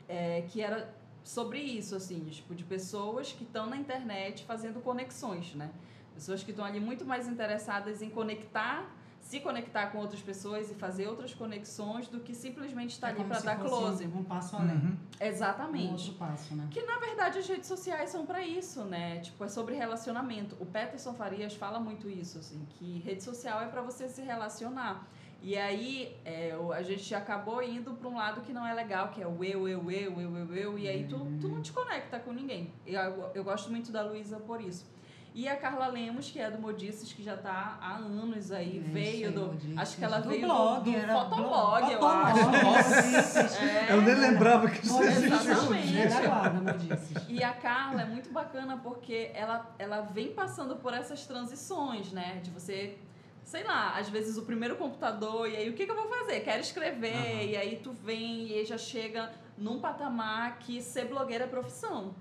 [0.09, 0.91] é, que era
[1.23, 5.69] sobre isso, assim, de, tipo, de pessoas que estão na internet fazendo conexões, né?
[6.15, 8.89] Pessoas que estão ali muito mais interessadas em conectar,
[9.21, 13.23] se conectar com outras pessoas e fazer outras conexões do que simplesmente estar É ali
[13.23, 14.05] para dar close.
[14.07, 14.75] Um, um passo além.
[14.75, 14.97] Uhum.
[15.21, 15.91] Um Exatamente.
[16.09, 16.67] outro passo, né?
[16.69, 19.19] Que na verdade as redes sociais são para isso, né?
[19.19, 20.57] Tipo, é sobre relacionamento.
[20.59, 25.07] O Peterson Farias fala muito isso, assim, que rede social é para você se relacionar.
[25.43, 29.09] E aí é, o- a gente acabou indo para um lado que não é legal,
[29.09, 31.71] que é o eu, eu, eu, eu, eu, eu, e aí tu, tu não te
[31.71, 32.71] conecta com ninguém.
[32.85, 34.85] Eu, eu gosto muito da Luísa por isso.
[35.33, 38.91] E a Carla Lemos, que é do Modices, que já tá há anos aí, Gente,
[38.91, 39.45] veio do.
[39.47, 39.77] Modices.
[39.77, 42.65] Acho que ela Do veio blog, do, do era Fotolog, eu blog, acho.
[42.65, 43.55] Modices.
[43.61, 43.87] É.
[43.93, 45.35] Eu nem lembrava que isso existia.
[45.37, 46.27] Exatamente.
[46.27, 47.23] Guarda, Modices.
[47.29, 52.41] E a Carla é muito bacana porque ela, ela vem passando por essas transições, né?
[52.43, 52.97] De você,
[53.45, 56.41] sei lá, às vezes o primeiro computador, e aí o que, que eu vou fazer?
[56.41, 57.41] Quero escrever, Aham.
[57.43, 62.13] e aí tu vem e aí já chega num patamar que ser blogueira é profissão.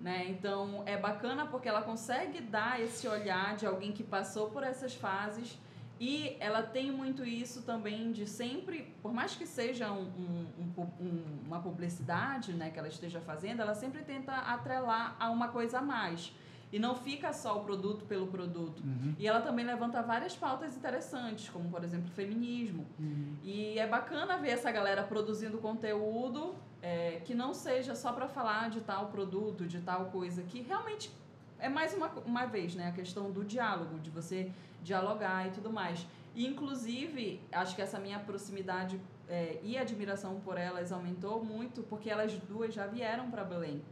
[0.00, 0.26] Né?
[0.30, 4.94] Então é bacana porque ela consegue dar esse olhar de alguém que passou por essas
[4.94, 5.58] fases
[6.00, 10.46] e ela tem muito isso também de sempre, por mais que seja um- um-
[10.78, 15.48] um um- uma publicidade né, que ela esteja fazendo, ela sempre tenta atrelar a uma
[15.48, 16.32] coisa a mais.
[16.72, 18.80] E não fica só o produto pelo produto.
[18.84, 19.14] Uhum.
[19.18, 22.86] E ela também levanta várias pautas interessantes, como por exemplo feminismo.
[22.98, 23.36] Uhum.
[23.42, 28.70] E é bacana ver essa galera produzindo conteúdo é, que não seja só para falar
[28.70, 31.10] de tal produto, de tal coisa, que realmente
[31.58, 32.88] é mais uma, uma vez, né?
[32.88, 34.50] A questão do diálogo, de você
[34.82, 36.06] dialogar e tudo mais.
[36.34, 42.08] E, inclusive, acho que essa minha proximidade é, e admiração por elas aumentou muito, porque
[42.08, 43.82] elas duas já vieram para Belém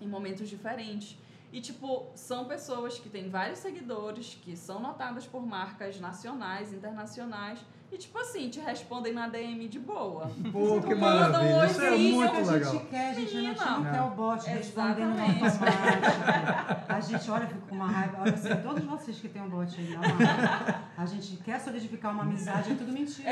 [0.00, 1.18] em momentos diferentes.
[1.52, 7.58] E, tipo, são pessoas que têm vários seguidores, que são notadas por marcas nacionais, internacionais,
[7.92, 10.30] e, tipo assim, te respondem na DM de boa.
[10.52, 11.66] Pô, que manda um maravilha.
[11.66, 12.72] Isso é muito que a legal.
[12.72, 13.70] gente quer, gente, a gente Menina.
[13.78, 15.64] não quer o bot respondendo automático.
[16.88, 18.18] A gente olha, fica com uma raiva.
[18.20, 20.80] Olha assim, todos vocês que têm um bot aí, raiva.
[20.96, 23.30] A gente quer solidificar uma amizade, é tudo mentira.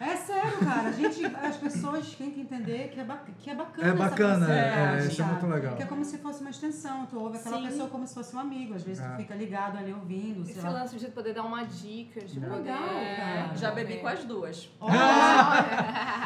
[0.00, 0.88] É sério, cara.
[0.88, 3.98] A gente, as pessoas têm que entender que é, ba- que é bacana É essa
[3.98, 5.76] bacana, proximidade, é, isso é muito legal.
[5.76, 7.06] Que é como se fosse uma extensão.
[7.06, 7.66] Tu ouve aquela Sim.
[7.68, 8.74] pessoa como se fosse um amigo.
[8.74, 9.08] Às vezes É.
[9.08, 10.70] tu fica ligado ali ouvindo, sei Esse lá.
[10.70, 12.70] lance de poder dar uma dica, de É poder...
[12.88, 13.56] cara.
[13.56, 14.68] Já bebi com as duas.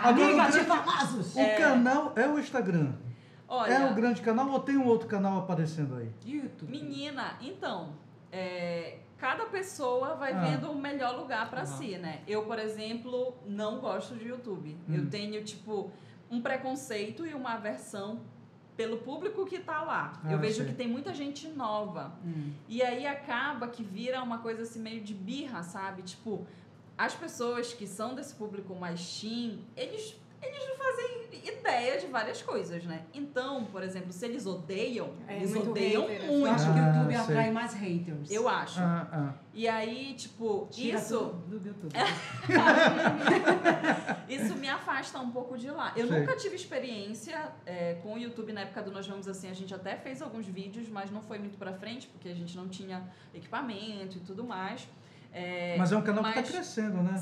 [0.05, 1.35] Amiga o de famosos!
[1.35, 2.93] o canal é o Instagram.
[3.49, 6.11] Olha, É o grande canal ou tem um outro canal aparecendo aí?
[6.25, 6.71] YouTube.
[6.71, 7.91] menina, então,
[8.33, 10.41] é, cada pessoa vai Ah.
[10.41, 11.67] vendo o melhor lugar pra Aham.
[11.67, 12.21] si, né?
[12.27, 14.77] Eu, por exemplo, não gosto de YouTube.
[14.89, 14.95] Hum.
[14.95, 15.91] Eu tenho, tipo,
[16.31, 18.21] um preconceito e uma aversão
[18.77, 20.21] pelo público que tá lá.
[20.25, 20.67] Ah, eu vejo sei.
[20.67, 22.13] que tem muita gente nova.
[22.25, 22.53] Hum.
[22.69, 26.03] E aí acaba que vira uma coisa assim meio de birra, sabe?
[26.03, 26.47] Tipo,
[26.97, 30.17] as pessoas que são desse público mais teen, eles,
[30.49, 33.03] eles não fazem ideia de várias coisas, né?
[33.13, 36.33] Então, por exemplo, se eles odeiam, É, eles muito odeiam hater, assim.
[36.33, 36.55] Eu muito.
[36.55, 37.21] acho que o Ah, YouTube sei.
[37.21, 38.31] atrai mais haters.
[38.31, 38.81] Eu acho.
[38.81, 39.35] Ah, ah.
[39.53, 41.93] E aí, tipo, Tira isso, tudo do YouTube.
[44.29, 45.93] isso me afasta um pouco de lá.
[45.97, 46.21] Eu Sei.
[46.21, 49.49] nunca tive experiência é, com o YouTube na época do Nós Vamos Assim.
[49.51, 52.57] A gente até fez alguns vídeos, mas não foi muito pra frente, porque a gente
[52.57, 53.03] não tinha
[53.35, 54.87] equipamento e tudo mais.
[55.33, 57.21] É, Mas é um canal que mas- está crescendo, né?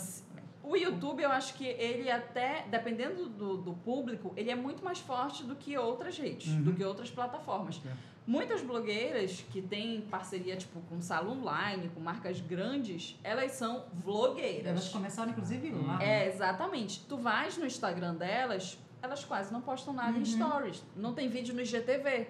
[0.64, 4.98] O YouTube, eu acho que ele até, dependendo do, do público, ele é muito mais
[5.00, 6.62] forte do que outras redes, Uhum.
[6.62, 7.80] do que outras plataformas.
[7.84, 7.92] É.
[8.24, 13.88] Muitas blogueiras que têm parceria, tipo, com sala online, com marcas grandes, elas são Elas
[13.94, 14.88] vlogueiras.
[14.90, 16.00] começaram, inclusive, lá.
[16.00, 17.00] É, exatamente.
[17.08, 20.24] Tu vais no Instagram delas, elas quase não postam nada em Uhum.
[20.24, 20.84] stories.
[20.94, 22.28] Não tem vídeo no IGTV.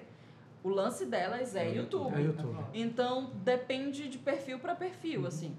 [0.64, 2.14] O lance delas é, É YouTube.
[2.16, 2.56] É YouTube.
[2.72, 5.54] Então, depende de perfil para perfil, assim.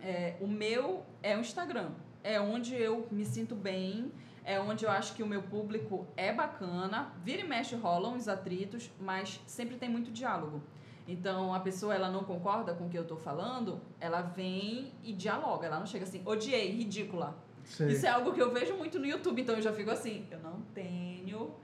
[0.00, 1.90] É, o meu é o Instagram.
[2.24, 4.10] É onde eu me sinto bem,
[4.44, 7.12] é onde eu acho que o meu público é bacana.
[7.22, 10.62] Vira e mexe rolam os atritos, mas sempre tem muito diálogo.
[11.06, 15.12] Então, a pessoa ela não concorda com o que eu tô falando, ela vem e
[15.12, 15.66] dialoga.
[15.66, 17.36] Ela não chega assim, odiei, ridícula.
[17.62, 17.88] Sei.
[17.92, 20.38] Isso é algo que eu vejo muito no YouTube, então eu já fico assim, eu
[20.38, 21.54] não tenho.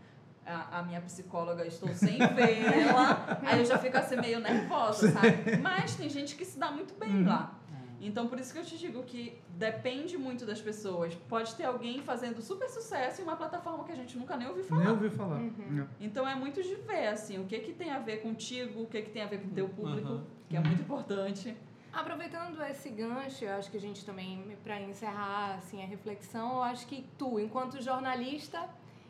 [0.44, 3.38] A, a minha psicóloga, estou sem vê-la.
[3.42, 5.56] Aí eu já fico assim meio nervosa, sabe?
[5.62, 7.26] Mas tem gente que se dá muito bem Uhum.
[7.26, 7.54] lá.
[8.01, 11.14] Então por isso que eu te digo que depende muito das pessoas.
[11.28, 14.64] Pode ter alguém fazendo super sucesso em uma plataforma que a gente nunca nem ouviu
[14.64, 14.80] falar.
[14.84, 15.36] Nem ouvi falar.
[15.36, 15.86] Uhum.
[16.01, 19.03] Então é muito de ver, assim, o que que tem a ver contigo, o que
[19.03, 20.24] que tem a ver com o teu público, Uhum.
[20.48, 21.55] que é muito importante.
[21.92, 26.62] Aproveitando esse gancho, eu acho que a gente também, para encerrar assim, a reflexão, eu
[26.62, 28.64] acho que tu, enquanto jornalista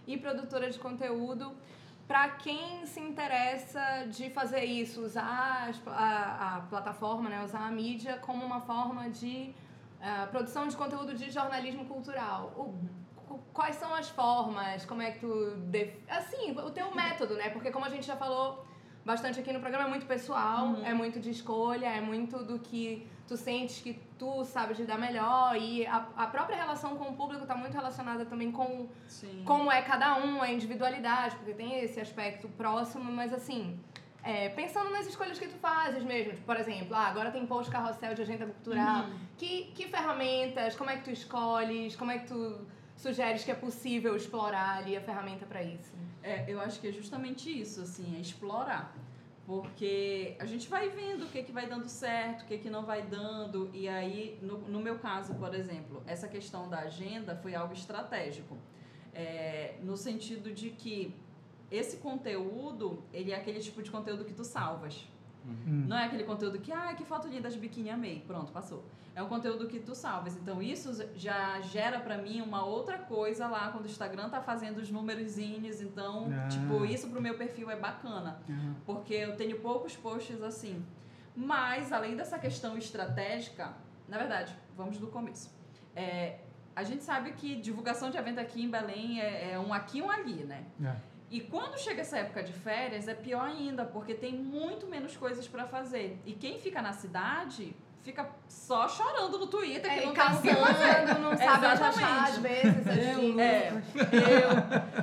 [0.07, 1.53] e produtora de conteúdo,
[2.11, 3.83] para quem se interessa
[4.17, 9.55] de fazer isso, usar a, a plataforma, né, usar a mídia como uma forma de
[10.03, 12.43] ah, produção de conteúdo de jornalismo cultural.
[12.57, 12.75] O-
[13.29, 14.85] qu- Quais são as formas?
[14.91, 15.33] Como é que tu.
[15.77, 17.49] def- Assim, o teu método, né?
[17.51, 18.67] Porque, como a gente já falou
[19.05, 20.85] bastante aqui no programa, é muito pessoal, Uhum.
[20.85, 25.57] é muito de escolha, é muito do que tu sentes que tu sabes lidar melhor.
[25.57, 29.45] E a, a própria relação com o público está muito relacionada também com Sim.
[29.47, 33.79] como é cada um, a individualidade, porque tem esse aspecto próximo, mas assim,
[34.25, 37.71] é, pensando nas escolhas que tu fazes mesmo, tipo, por exemplo, ah, agora tem post
[37.71, 39.19] carrossel de agenda cultural, Uhum.
[39.39, 42.67] que, que ferramentas, como é que tu escolhes, como é que tu
[42.97, 45.93] sugeres que é possível explorar ali a ferramenta para isso?
[46.21, 48.93] É, eu acho que é justamente isso, assim, é explorar.
[49.51, 52.85] Porque a gente vai vendo o que, que vai dando certo, o que, que não
[52.85, 53.69] vai dando.
[53.75, 58.57] E aí, no, no meu caso, por exemplo, essa questão da agenda foi algo estratégico.
[59.13, 61.17] É, no sentido de que
[61.69, 65.05] esse conteúdo, ele é aquele tipo de conteúdo que tu salvas.
[65.47, 65.87] Hum.
[65.89, 68.23] Não é aquele conteúdo que, ah, que foto linda de biquíni, amei.
[68.27, 68.85] Pronto, passou.
[69.15, 70.37] É um conteúdo que tu salvas.
[70.37, 74.79] Então, isso já gera pra mim uma outra coisa lá quando o Instagram tá fazendo
[74.79, 75.81] os númerozinhos.
[75.81, 76.49] Então, Ah.
[76.49, 78.41] tipo, isso pro meu perfil é bacana.
[78.49, 78.77] Aham.
[78.87, 80.85] Porque eu tenho poucos posts assim.
[81.35, 83.73] Mas, além dessa questão estratégica,
[84.09, 85.51] na verdade, vamos do começo.
[85.97, 86.39] É,
[86.77, 90.03] a gente sabe que divulgação de evento aqui em Belém é, é um aqui e
[90.03, 90.65] um ali, né?
[90.85, 90.95] É.
[91.31, 95.47] E quando chega essa época de férias, é pior ainda, porque tem muito menos coisas
[95.47, 96.21] pra fazer.
[96.27, 100.33] E quem fica na cidade fica só chorando no Twitter que É, não e tem
[100.33, 100.51] o que
[101.21, 102.31] não sabe onde achar Exatamente.
[102.31, 103.41] às vezes, assim.
[103.41, 103.73] É,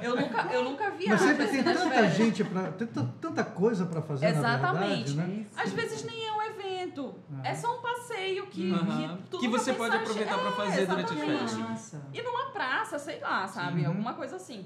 [0.01, 2.13] eu, eu, nunca, eu nunca vi Mas sempre tem tanta férias.
[2.15, 2.73] gente, pra,
[3.21, 5.15] tanta coisa para fazer, Exatamente.
[5.15, 5.45] na verdade, né?
[5.55, 7.47] Às vezes nem é um evento, Ah.
[7.47, 9.19] é só um passeio que, Aham.
[9.31, 11.51] que, Que você pode aproveitar pra É, fazer durante as exatamente.
[11.51, 11.57] férias.
[11.69, 12.01] Nossa.
[12.13, 13.81] E numa praça, sei lá, sabe?
[13.81, 13.85] Sim.
[13.85, 14.65] Alguma coisa assim.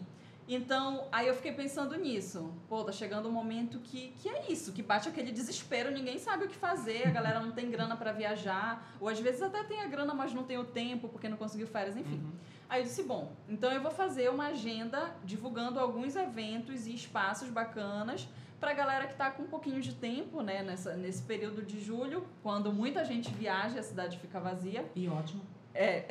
[0.54, 2.54] Então, aí eu fiquei pensando nisso.
[2.68, 6.44] Pô, tá chegando um momento que, que é isso, que bate aquele desespero, ninguém sabe
[6.44, 9.80] o que fazer, a galera não tem grana pra viajar, ou às vezes até tem
[9.80, 12.22] a grana, mas não tem o tempo porque não conseguiu férias, enfim.
[12.68, 17.48] Aí eu disse, bom, então eu vou fazer uma agenda divulgando alguns eventos e espaços
[17.48, 18.28] bacanas
[18.60, 22.28] pra galera que tá com um pouquinho de tempo, né, nessa, nesse período de julho,
[22.44, 24.86] quando muita gente viaja e a cidade fica vazia.
[24.98, 25.61] E ótimo.
[25.74, 26.06] É.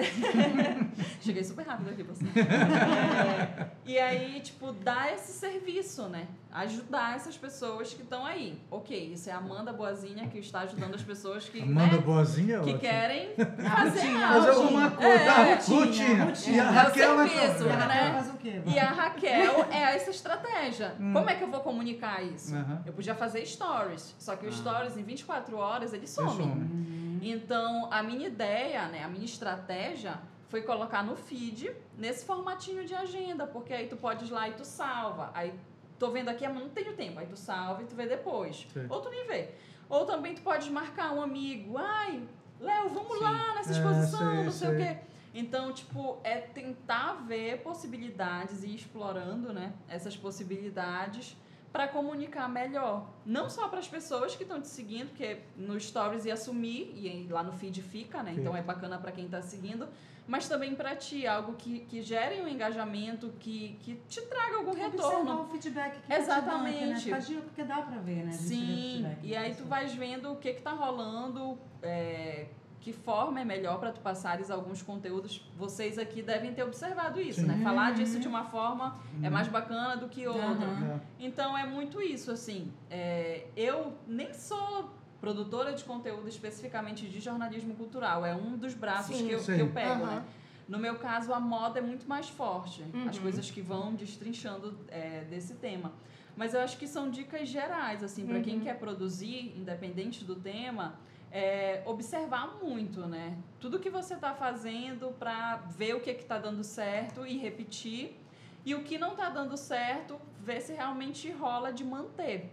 [1.21, 2.25] Cheguei super rápido aqui pra você.
[2.27, 6.27] É, E aí, tipo, dar esse serviço, né?
[6.53, 8.59] Ajudar essas pessoas que estão aí.
[8.71, 12.57] Ok, isso é a Amanda Boazinha que está ajudando as pessoas que, Amanda né, Boazinha
[12.57, 12.79] é que ótimo.
[12.81, 14.49] querem A fazer rotina, algo.
[14.51, 15.09] alguma coisa.
[15.13, 15.85] É, ah, rotina,
[16.25, 16.25] rotina.
[16.25, 16.57] rotina.
[16.57, 17.95] E a É o Raquel é serviço, E a pra- né?
[17.95, 18.63] Raquel faz o quê?
[18.67, 20.95] E a Raquel é essa estratégia.
[21.01, 21.13] Hum.
[21.13, 22.55] Como é que eu vou comunicar isso?
[22.87, 24.59] Eu podia fazer stories, só que os Ah.
[24.59, 26.49] stories em 24 horas eles Eu somem.
[26.49, 26.61] some.
[26.63, 27.00] Uhum.
[27.21, 30.18] Então, a minha ideia, né, a minha estratégia
[30.49, 34.53] foi colocar no feed nesse formatinho de agenda, porque aí tu pode ir lá e
[34.53, 35.31] tu salva.
[35.35, 35.55] Aí
[35.99, 38.66] tô vendo aqui, mas não tenho tempo, aí tu salva e tu vê depois.
[38.73, 38.87] Sim.
[38.89, 39.51] Ou tu nem vê.
[39.89, 42.23] Ou também tu pode marcar um amigo, ai,
[42.59, 43.25] Léo, vamos Sim.
[43.25, 44.99] lá nessa É, exposição, sei, não sei, o quê.
[45.33, 51.37] Então, tipo, é tentar ver possibilidades e ir explorando, né, essas possibilidades
[51.73, 53.07] para comunicar melhor.
[53.25, 57.29] Não só para as pessoas que estão te seguindo, porque no Stories ia sumir e
[57.31, 58.33] lá no feed fica, né?
[58.33, 58.59] Então Fica.
[58.59, 59.89] é bacana para quem está seguindo,
[60.27, 64.71] mas também para ti, algo que, que gere um engajamento, que, que te traga algum
[64.71, 65.43] Observar retorno.
[65.43, 67.05] o feedback que Exatamente.
[67.05, 67.43] Te dá, né?
[67.45, 68.33] Porque dá pra ver, né?
[68.33, 72.47] Sim, feedback e aí tu vais vendo o que que tá rolando, é,
[72.81, 75.47] que forma é melhor para tu passares alguns conteúdos.
[75.57, 77.47] Vocês aqui devem ter observado isso, Sim.
[77.47, 77.61] né?
[77.62, 79.33] Falar disso de uma forma é Uhum.
[79.35, 80.47] mais bacana do que outra.
[80.66, 80.95] Aham.
[80.97, 81.01] É.
[81.26, 82.72] Então é muito isso, assim.
[82.91, 88.24] é, eu nem sou produtora de conteúdo especificamente de jornalismo cultural.
[88.24, 89.26] É um dos braços Sim.
[89.26, 89.55] que, eu, Sim.
[89.57, 90.07] que eu pego, Aham.
[90.16, 90.24] né?
[90.66, 92.83] No meu caso, a moda é muito mais forte.
[93.09, 93.22] As Uhum.
[93.22, 95.93] coisas que vão destrinchando é, desse tema.
[96.37, 98.61] Mas eu acho que são dicas gerais, assim, para quem Uhum.
[98.62, 100.95] quer produzir, independente do tema,
[101.31, 103.39] é, observar muito, né?
[103.61, 108.16] Tudo que você está fazendo para ver o que está dando certo e repetir.
[108.64, 112.51] E o que não está dando certo, ver se realmente rola de manter.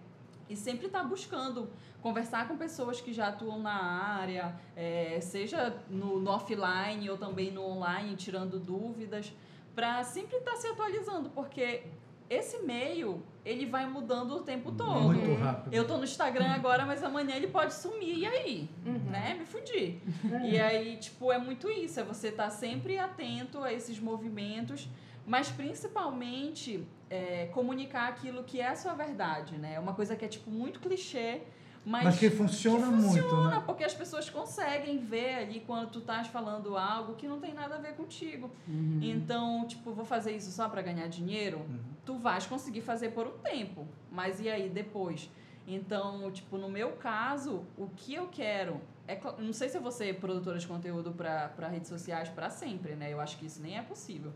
[0.49, 1.69] E sempre estar buscando
[2.01, 7.51] conversar com pessoas que já atuam na área, é, seja no, no offline ou também
[7.51, 9.33] no online, tirando dúvidas,
[9.75, 11.83] para sempre estar se atualizando, porque
[12.29, 15.13] esse meio ele vai mudando o tempo todo.
[15.13, 15.73] Muito rápido.
[15.73, 18.17] Eu tô no Instagram agora, mas amanhã ele pode sumir.
[18.19, 18.69] E aí?
[18.85, 18.99] Uhum.
[19.09, 19.35] Né?
[19.39, 20.01] Me fudi.
[20.43, 21.99] E aí, tipo, é muito isso.
[21.99, 24.89] É você estar sempre atento a esses movimentos,
[25.25, 29.75] mas principalmente é, comunicar aquilo que é a sua verdade, né?
[29.75, 31.41] É uma coisa que é, tipo, muito clichê,
[31.87, 33.63] mas, Mas que funciona muito, funciona, né?
[33.65, 37.75] porque as pessoas conseguem ver ali quando tu estás falando algo que não tem nada
[37.75, 38.51] a ver contigo.
[38.67, 38.99] Uhum.
[39.01, 41.59] Então, tipo, vou fazer isso só para ganhar dinheiro?
[41.59, 41.79] Uhum.
[42.05, 45.29] Tu vais conseguir fazer por um tempo, mas e aí depois?
[45.65, 49.91] Então, tipo, no meu caso, o que eu quero é, não sei se eu vou
[49.91, 53.13] ser produtora de conteúdo para redes sociais para sempre, né?
[53.13, 54.33] Eu acho que isso nem é possível.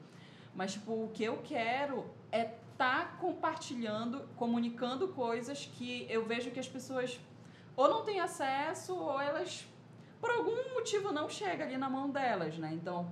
[0.55, 6.59] Mas tipo, o que eu quero é estar compartilhando, comunicando coisas que eu vejo que
[6.59, 7.19] as pessoas
[7.75, 9.67] ou não têm acesso ou elas
[10.19, 12.71] por algum motivo não chega ali na mão delas, né?
[12.73, 13.11] Então,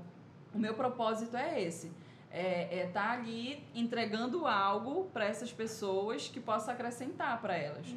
[0.54, 1.92] o meu propósito é esse.
[2.32, 7.88] é, é tá ali entregando algo para essas pessoas que possa acrescentar para elas.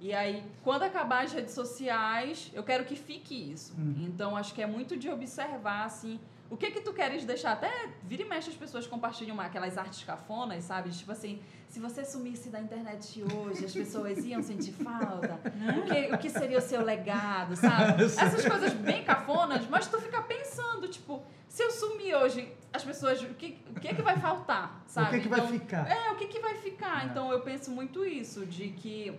[0.00, 3.74] E aí, quando acabar as redes sociais, eu quero que fique isso.
[4.06, 6.18] Então, acho que é muito de observar, assim,
[6.48, 7.52] o que que tu queres deixar?
[7.52, 7.70] Até
[8.04, 10.90] vira e mexe as pessoas compartilham aquelas artes cafonas, sabe?
[10.90, 15.40] Tipo assim, se você sumisse da internet hoje, as pessoas iam sentir falta.
[15.78, 18.04] O que, o que seria o seu legado, sabe?
[18.06, 23.20] Essas coisas bem cafonas, mas tu fica pensando, tipo, se eu sumir hoje, as pessoas,
[23.22, 25.08] o que, o que é que vai faltar, sabe?
[25.08, 25.90] O que, que vai Então, ficar?
[25.90, 27.02] é, o que, que vai ficar?
[27.02, 27.06] É.
[27.06, 29.18] Então eu penso muito isso, de que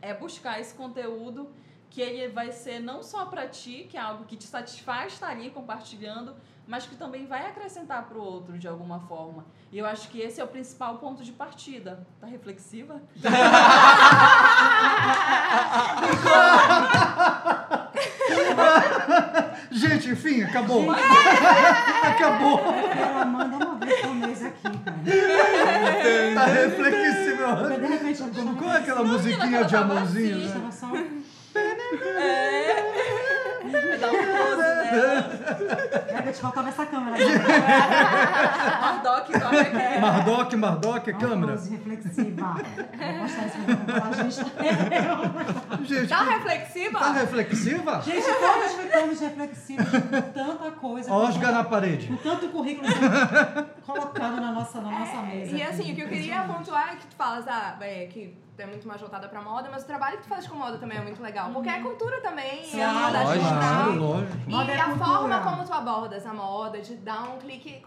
[0.00, 1.50] é buscar esse conteúdo
[1.90, 5.28] que ele vai ser não só para ti, que é algo que te satisfaz estar
[5.28, 6.34] ali compartilhando,
[6.66, 9.44] mas que também vai acrescentar para o outro de alguma forma.
[9.70, 12.06] E eu acho que esse é o principal ponto de partida.
[12.20, 13.00] Tá reflexiva?
[19.70, 20.90] Gente, enfim, acabou.
[22.02, 22.58] acabou.
[22.58, 24.96] Eu quero a Amanda uma vez por mês aqui, cara.
[26.34, 26.44] Tá
[28.12, 30.36] repente eu Como, qual é aquela musiquinha de amorzinho?
[30.36, 30.44] assim.
[30.44, 30.46] né?
[30.46, 30.86] Estava só.
[33.70, 34.92] Vai dar um close, né?
[36.32, 37.16] É, te faltava essa câmera.
[38.80, 40.00] Mardoc aqui.
[40.00, 41.52] Mardoc, Mardoc, a Uma câmera.
[41.52, 42.54] pose reflexiva.
[42.54, 42.64] Vou
[43.20, 45.86] postar isso pra falar, gente.
[45.88, 46.98] Gente, Tá reflexiva?
[46.98, 48.02] tá reflexiva?
[48.02, 51.12] Gente, todos ficamos reflexivos com tanta coisa.
[51.12, 52.06] Oscar na parede.
[52.08, 52.88] Com tanto currículo
[53.86, 55.56] colocado na nossa, na nossa mesa.
[55.56, 55.70] E aqui.
[55.70, 58.86] assim, o que eu queria pontuar é que tu falas, ah, é, que é muito
[58.86, 61.22] mais voltada pra moda, mas o trabalho que tu faz com moda também é muito
[61.22, 61.50] legal.
[61.52, 64.38] Porque é cultura também, é a moda Lógico, lógico.
[64.46, 67.82] E Moda é a forma como tu abordas a moda, de dar um clique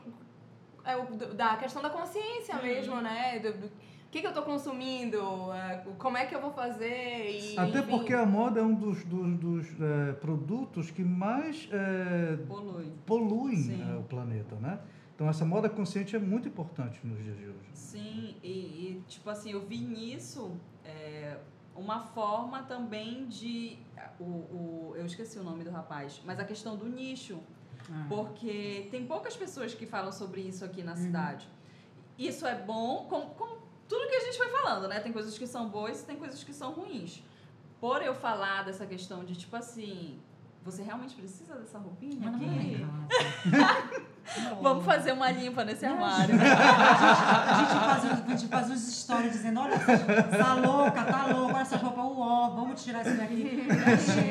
[0.83, 0.95] é,
[1.35, 3.39] da questão da consciência mesmo, né?
[3.39, 7.31] Do, do- o que, que eu tô consumindo, é, como é que eu vou fazer
[7.31, 7.89] e, Até enfim.
[7.89, 12.93] porque a moda é um dos, dos, dos, é, produtos que mais é, Polui.
[13.05, 13.91] poluem Sim.
[13.93, 14.79] é, o planeta, né?
[15.15, 17.69] Então essa moda consciente é muito importante nos dias de hoje.
[17.73, 20.51] Sim, e, e, tipo assim, eu vi nisso
[20.83, 21.37] é,
[21.73, 23.79] uma forma também de.
[24.19, 27.39] O, o, eu esqueci o nome do rapaz, mas a questão do nicho.
[27.89, 28.05] Ah.
[28.09, 31.47] Porque tem poucas pessoas que falam sobre isso aqui na cidade.
[32.17, 33.57] Isso é bom, como, como
[33.87, 34.99] tudo que a gente foi falando, né?
[34.99, 37.23] Tem coisas que são boas e tem coisas que são ruins.
[37.79, 40.19] Por eu falar dessa questão de, tipo assim,
[40.65, 42.85] você realmente precisa dessa roupinha Mas aqui?
[44.59, 46.33] Vamos fazer uma limpa nesse armário.
[46.33, 51.53] A gente faz, os- a gente faz os stories dizendo, olha, tá louca, tá louca,
[51.53, 53.67] olha essas roupas, uó, vamos tirar isso daqui.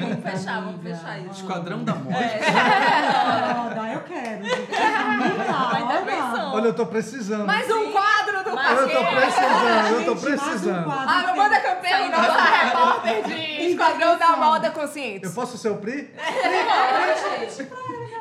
[0.04, 1.30] Vamos fechar, vamos fechar isso.
[1.42, 2.16] Esquadrão da Moda.
[2.18, 4.42] É, Moda, eu quero.
[4.44, 6.44] Olha.
[6.54, 7.46] Olha, eu tô precisando.
[7.46, 8.13] Mais um quadro
[8.54, 9.20] Mas Eu tô Paquete.
[9.20, 10.90] precisando, eu tô precisando.
[10.90, 15.24] Ah, Amanda Campelo, nossa repórter de Esquadrão da Moda Consciente.
[15.26, 16.12] Eu posso ser o Pri?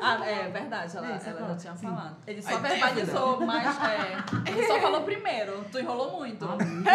[0.06, 1.88] Ah, é verdade, ela, É, ela já tinha Sim.
[1.88, 2.18] falado.
[2.28, 5.64] Ele só A verbalizou, mas é, ele só falou primeiro.
[5.72, 6.44] Tu enrolou muito.
[6.44, 6.92] Amiga,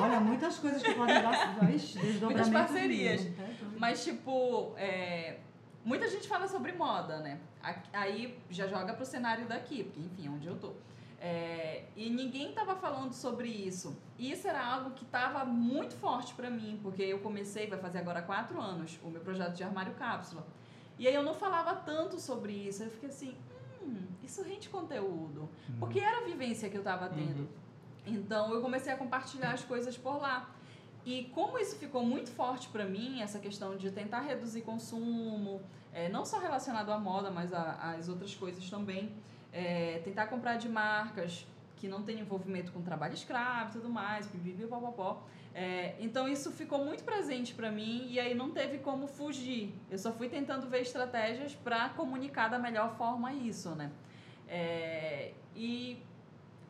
[0.00, 3.20] olha, muitas coisas que podem dar desdobramentos parcerias.
[3.22, 3.76] mesmo, doido.
[3.78, 5.36] Mas, tipo, é,
[5.84, 7.36] muita gente fala sobre moda, né?
[7.62, 10.72] A- Aí já joga pro cenário daqui, porque, enfim, é onde eu tô.
[11.20, 13.96] É, e ninguém tava falando sobre isso.
[14.16, 17.98] E isso era algo que tava muito forte pra mim, porque eu comecei, vai fazer
[17.98, 20.46] agora quatro anos, o meu projeto de armário cápsula.
[20.98, 22.82] E aí eu não falava tanto sobre isso.
[22.82, 23.34] Eu fiquei assim,
[23.82, 25.48] hum, isso rende conteúdo.
[25.78, 27.48] Porque era a vivência que eu tava tendo.
[28.06, 30.50] Então eu comecei a compartilhar as coisas por lá.
[31.04, 35.60] E como isso ficou muito forte pra mim, essa questão de tentar reduzir consumo,
[35.92, 39.14] é, não só relacionado à moda, mas às outras coisas também,
[39.52, 41.46] é, tentar comprar de marcas
[41.76, 44.28] que não tem envolvimento com trabalho escravo e tudo mais,
[44.68, 45.22] popopó.
[45.54, 49.72] É, então isso ficou muito presente pra mim e aí não teve como fugir.
[49.90, 53.90] Eu só fui tentando ver estratégias pra comunicar da melhor forma isso, né?
[54.48, 56.02] É, e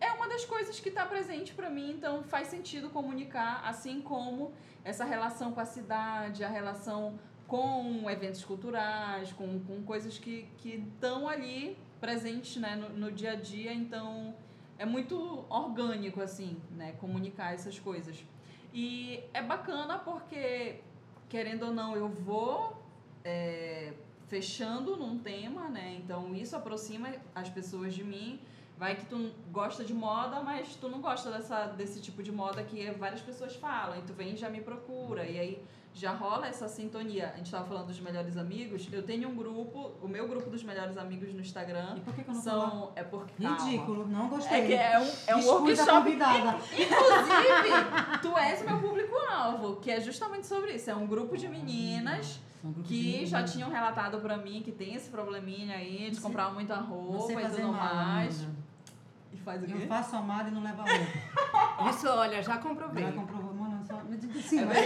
[0.00, 4.52] é uma das coisas que está presente para mim, então faz sentido comunicar, assim como
[4.84, 11.28] essa relação com a cidade, a relação com eventos culturais, com, com coisas que estão
[11.28, 14.34] ali presentes né, no, no dia a dia, então
[14.78, 18.24] é muito orgânico, assim, né, comunicar essas coisas.
[18.72, 20.80] E é bacana porque,
[21.28, 22.80] querendo ou não, eu vou
[23.24, 23.92] é,
[24.28, 28.40] fechando num tema, né, então isso aproxima as pessoas de mim,
[28.78, 32.62] Vai que tu gosta de moda, mas tu não gosta dessa, desse tipo de moda
[32.62, 33.98] que várias pessoas falam.
[33.98, 35.26] E tu vem e já me procura.
[35.26, 35.62] E aí
[35.98, 37.32] já rola essa sintonia.
[37.34, 38.88] A gente tava falando dos melhores amigos.
[38.92, 41.94] Eu tenho um grupo, o meu grupo dos melhores amigos no Instagram.
[41.96, 42.40] E por que, que eu não?
[42.42, 42.92] São.
[42.94, 43.42] É porque.
[43.42, 43.64] calma.
[43.64, 44.60] Ridículo, não gostei.
[44.60, 45.90] É que é um, é um workshop.
[45.90, 46.58] convidada.
[46.72, 50.88] Inclusive, tu és o meu público-alvo, que é justamente sobre isso.
[50.90, 54.94] É um grupo de meninas grupos que de- já tinham relatado pra mim que tem
[54.94, 58.46] esse probleminha aí de Você- comprar muita roupa e tudo mal, mais.
[59.32, 59.72] E faz o quê?
[59.74, 61.90] Eu faço a mala e não levo a outra.
[61.90, 63.04] Isso, olha, já comprovei.
[63.04, 63.98] Já comprovou, mano, só...
[64.42, 64.84] Sim, mas eu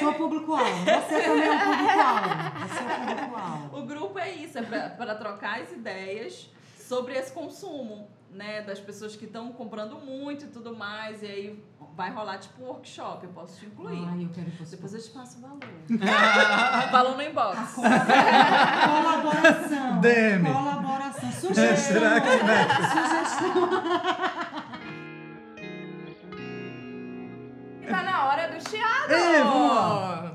[0.00, 0.84] sou, sou público-alvo.
[0.84, 2.28] Você também é um público-alvo.
[2.68, 3.78] Você é um público-alvo.
[3.78, 8.62] O grupo é isso, é para trocar as ideias sobre esse consumo, né?
[8.62, 11.22] Das pessoas que estão comprando muito e tudo mais.
[11.22, 14.04] E aí vai rolar tipo um workshop, eu posso te incluir.
[14.08, 14.76] Ai, eu quero que você...
[14.76, 15.60] Depois eu te passo o valor.
[16.90, 17.74] valor no inbox.
[18.86, 20.00] Colaboração.
[20.02, 20.52] DM.
[20.52, 21.32] Colaboração.
[21.32, 21.76] Sugestão.
[21.76, 22.66] Será que né?
[22.90, 23.70] Sugestão.
[28.20, 29.12] Na hora do chiado!
[29.12, 30.32] Ei, vamos lá.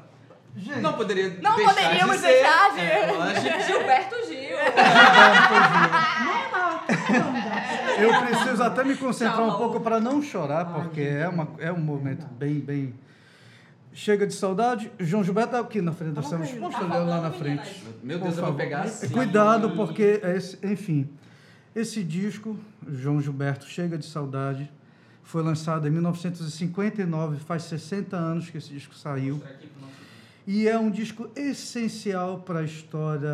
[0.58, 3.62] Gente, Não poderia Não deixar poderíamos de ser, deixar de- É, lógico.
[3.68, 4.58] Gilberto Gil.
[8.00, 11.80] eu preciso até me concentrar um pouco para não chorar, porque é, uma, é um
[11.80, 12.94] momento bem, bem...
[13.94, 14.92] Chega de saudade.
[15.00, 16.46] João Gilberto aqui na frente da cena.
[16.46, 17.84] Poxa, Tá olha lá na frente.
[18.04, 19.08] Meu Por Deus, eu vou pegar assim.
[19.10, 21.10] Cuidado, porque, esse, enfim,
[21.76, 24.70] esse disco, João Gilberto, Chega de Saudade,
[25.26, 29.42] foi lançado em 1959, faz 60 anos que esse disco saiu.
[30.48, 33.30] E é um disco essencial para a história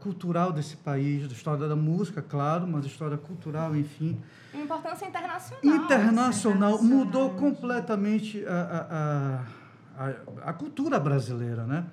[0.00, 4.16] cultural desse país, da história da música, claro, mas história cultural, enfim.
[4.54, 5.58] Importância internacional.
[5.64, 9.44] Internacional, internacional, mudou completamente a,
[9.98, 11.84] a, a, a cultura brasileira, né?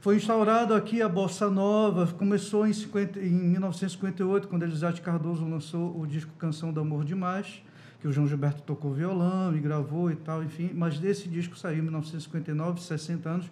[0.00, 5.96] Foi instaurado aqui a Bossa Nova, começou em, 50, em 1958, quando Elisete Cardoso lançou
[5.96, 7.62] o disco Canção do Amor Demais,
[8.02, 10.72] que o João Gilberto tocou violão e gravou e tal, enfim.
[10.74, 13.50] Mas desse disco saiu em 1959, 60 anos.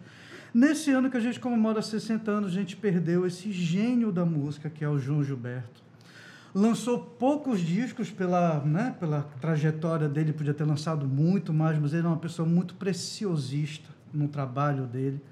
[0.52, 4.68] Nesse ano que a gente comemora 60 anos, a gente perdeu esse gênio da música,
[4.68, 5.80] que é o João Gilberto.
[6.52, 12.04] Lançou poucos discos pela, né, pela trajetória dele, podia ter lançado muito mais, mas ele
[12.04, 15.22] é uma pessoa muito preciosista no trabalho dele.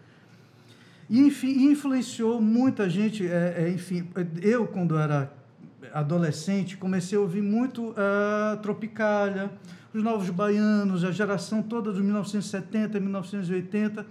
[1.11, 3.27] E, enfim, influenciou muita gente.
[3.27, 4.09] É, é, enfim,
[4.41, 5.37] eu, quando era
[5.93, 9.51] adolescente, comecei a ouvir muito a Tropicália,
[9.93, 14.07] os Novos Baianos, a geração toda de 1970, 1980.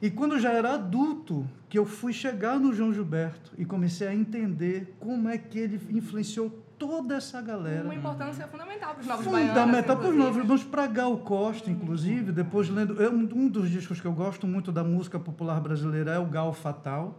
[0.00, 4.14] E quando já era adulto, que eu fui chegar no João Gilberto e comecei a
[4.14, 7.84] entender como é que ele influenciou toda essa galera.
[7.84, 9.48] Uma importância fundamental para os novos baianos.
[9.48, 13.02] Fundamental para os novos irmãos, para Gal Costa, inclusive, depois lendo.
[13.02, 16.26] É um, um dos discos que eu gosto muito da música popular brasileira é o
[16.26, 17.18] Gal Fatal.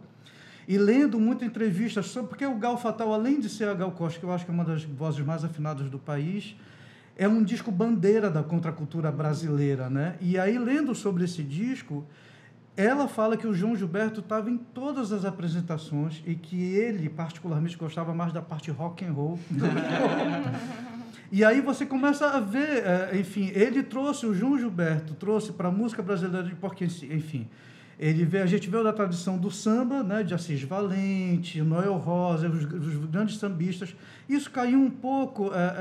[0.68, 2.28] E lendo muita entrevistas sobre.
[2.28, 4.54] Porque o Gal Fatal, além de ser a Gal Costa, que eu acho que é
[4.54, 6.54] uma das vozes mais afinadas do país,
[7.16, 10.16] é um disco bandeira da contracultura brasileira, né?
[10.20, 12.06] E aí, lendo sobre esse disco,
[12.76, 17.76] ela fala que o João Gilberto estava em todas as apresentações e que ele, particularmente,
[17.76, 19.38] gostava mais da parte rock and roll
[21.30, 25.68] E aí você começa a ver, eh, enfim, ele trouxe, o João Gilberto trouxe para
[25.68, 27.46] a música brasileira, porque, enfim,
[27.98, 32.48] ele vê, a gente vê da tradição do samba, né, de Assis Valente, Noel Rosa,
[32.48, 33.94] os, os grandes sambistas.
[34.28, 35.74] Isso caiu um pouco, eh,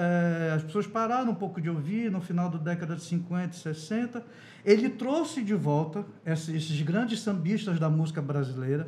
[0.50, 3.60] eh, as pessoas pararam um pouco de ouvir no final da década de 50 e
[3.60, 4.24] 60.
[4.66, 8.88] Ele trouxe de volta esses, esses grandes sambistas da música brasileira.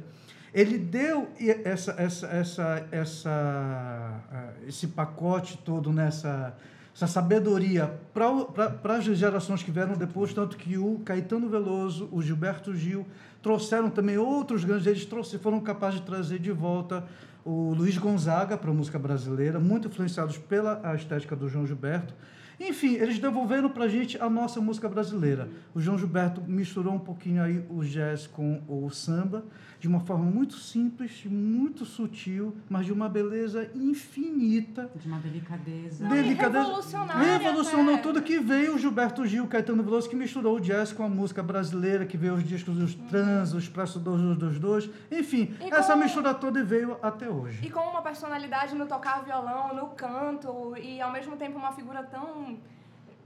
[0.51, 1.29] Ele deu
[1.63, 3.29] essa, essa, essa, essa,
[4.31, 6.55] ah, esse pacote todo nessa
[6.99, 12.75] essa sabedoria para as gerações que vieram depois, tanto que o Caetano Veloso, o Gilberto
[12.75, 13.07] Gil
[13.41, 17.05] trouxeram também outros grandes, eles trouxeram, foram capazes de trazer de volta
[17.45, 22.13] o Luiz Gonzaga para a música brasileira, muito influenciados pela estética do João Gilberto.
[22.59, 25.47] Enfim, eles devolveram para a gente a nossa música brasileira.
[25.73, 29.45] O João Gilberto misturou um pouquinho aí o jazz com o samba,
[29.79, 34.91] de uma forma muito simples, muito sutil, mas de uma beleza infinita.
[34.95, 36.05] De uma delicadeza.
[36.07, 38.03] Delicadeza- revolucionária Revolucionou até.
[38.03, 41.41] tudo que veio o Gilberto Gil, Caetano Veloso, que misturou o jazz com a música
[41.41, 46.33] brasileira, que veio os discos dos Trans, os Expresso 222, enfim, E essa com- mistura
[46.33, 47.65] toda veio até hoje.
[47.65, 52.03] E com uma personalidade no tocar violão, no canto, e ao mesmo tempo uma figura
[52.03, 52.57] tão,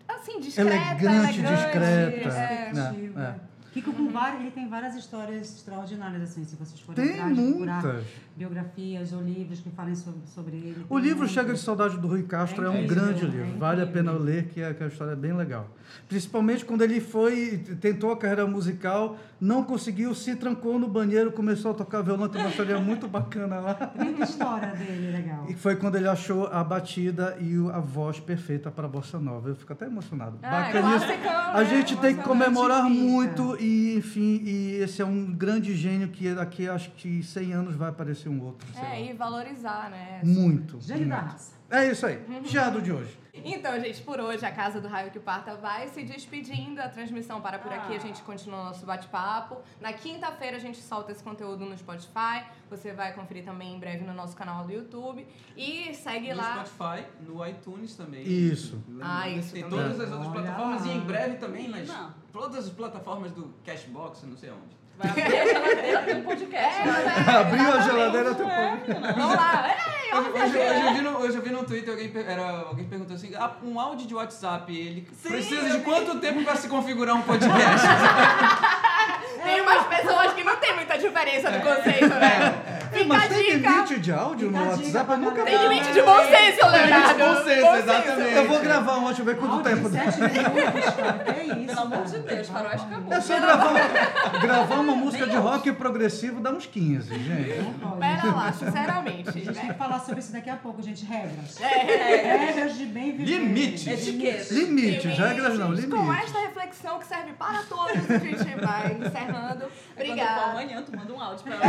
[0.08, 1.42] assim, discreta, Elegante, elegante.
[1.42, 2.30] discreta.
[2.30, 2.74] É.
[2.74, 3.12] né?
[3.40, 3.53] É.
[3.74, 7.84] Kiko com várias, ele tem várias histórias extraordinárias, assim, se vocês forem Tem atrás, procurar
[7.84, 8.06] muitas.
[8.38, 10.86] biografias ou livros que falem sobre, sobre ele.
[10.88, 11.34] O livro muitos.
[11.34, 14.12] Chega de Saudade do Rui Castro é, É um grande é livro, vale a pena
[14.12, 15.68] ler, que, é, que a história é bem legal.
[16.08, 21.72] Principalmente quando ele foi, tentou a carreira musical, não conseguiu, se trancou no banheiro, começou
[21.72, 23.92] a tocar violão, tem uma história muito bacana lá.
[23.96, 25.46] Muita história dele, legal.
[25.50, 29.50] E foi quando ele achou a batida e a voz perfeita para a bossa nova.
[29.50, 30.38] Eu fico até emocionado.
[30.44, 31.66] Ah, é classicão, A né?
[31.66, 36.68] gente tem que comemorar muito e, enfim, e esse é um grande gênio que daqui
[36.68, 38.68] acho que 100 anos vai aparecer um outro.
[38.78, 40.22] É, e valorizar, né?
[40.24, 40.80] Muito.
[40.82, 41.54] Gênio da raça.
[41.74, 42.24] É isso aí.
[42.46, 43.18] Chiado de hoje.
[43.34, 46.80] Então, gente, por hoje a Casa do Raio que Parta vai se despedindo.
[46.80, 49.58] A transmissão para por aqui, a gente continua o nosso bate-papo.
[49.82, 52.46] Na quinta-feira a gente solta esse conteúdo no Spotify.
[52.70, 55.26] Você vai conferir também em breve no nosso canal do YouTube.
[55.58, 56.64] E segue No lá.
[56.64, 58.22] Spotify, no iTunes também.
[58.22, 58.80] Isso.
[59.02, 59.80] Ah, isso Tem também.
[59.80, 62.14] todas as outras Olha plataformas e em breve também, mas Não.
[62.32, 64.83] todas as plataformas do Cashbox, não sei aonde.
[64.98, 66.82] Vai abrir a geladeira, tem um podcast.
[66.82, 67.26] É, né?
[67.28, 68.88] é, Abriu a geladeira, teu É, povo.
[68.88, 69.14] menina.
[69.14, 69.70] Vamos lá.
[69.70, 72.44] Ei, Hoje, ó, hoje- hoje eu vi no, hoje eu vi no Twitter, alguém, era,
[72.68, 76.68] alguém perguntou assim, ah, um áudio de WhatsApp, ele precisa de quanto tempo para se
[76.68, 77.88] configurar um podcast?
[79.44, 82.63] Tem umas pessoas que não tem muita diferença do conceito, né?
[82.94, 85.06] É, Fica mas tem limite de áudio Fica no WhatsApp?
[85.06, 87.20] pra Eu nunca Tem limite de bom senso, Leonardo.
[87.20, 88.36] Bom senso, exatamente.
[88.36, 89.90] Eu vou gravar um, deixa eu ver quanto Áudio tempo.
[89.90, 91.34] de sete minutos, cara.
[91.34, 93.14] Que isso, Pelo amor de Deus, faroeste acabou.
[93.14, 97.76] É só gravar, uma- gravar uma música de rock progressivo dá uns 15, gente.
[98.00, 99.30] Pera lá, sinceramente.
[99.30, 101.06] A gente tem que falar sobre isso daqui a pouco, gente.
[101.06, 101.60] Regras.
[101.62, 102.38] É.
[102.38, 103.26] Regras de bem viver.
[103.40, 103.90] Limite.
[103.90, 104.54] Etiqueta.
[104.54, 106.24] Limite, regras não, Com limite.
[106.24, 109.66] esta reflexão que serve para todos, a gente vai encerrando.
[109.96, 110.42] Obrigada.
[110.52, 111.60] amanhã, tu manda um áudio pra É,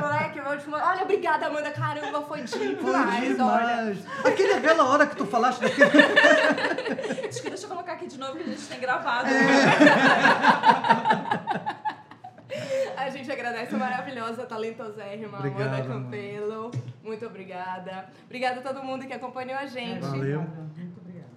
[0.00, 0.38] moleque.
[0.38, 1.70] eu vou te mandar- Olha, obrigada, Amanda.
[1.70, 3.40] Caramba, foi Foi demais.
[3.40, 3.74] Olha.
[3.94, 3.98] demais.
[4.24, 5.90] Aquele, aquela hora que tu falaste daquele.
[7.28, 9.28] Acho que deixa eu colocar aqui de novo que a gente tem gravado.
[12.96, 16.04] A gente agradece a maravilhosa, talentosérrima Obrigado, Amanda Amanda.
[16.04, 16.70] Campelo.
[17.02, 18.06] Muito obrigada.
[18.26, 20.00] Obrigada a todo mundo que acompanhou a gente.
[20.00, 20.44] Valeu.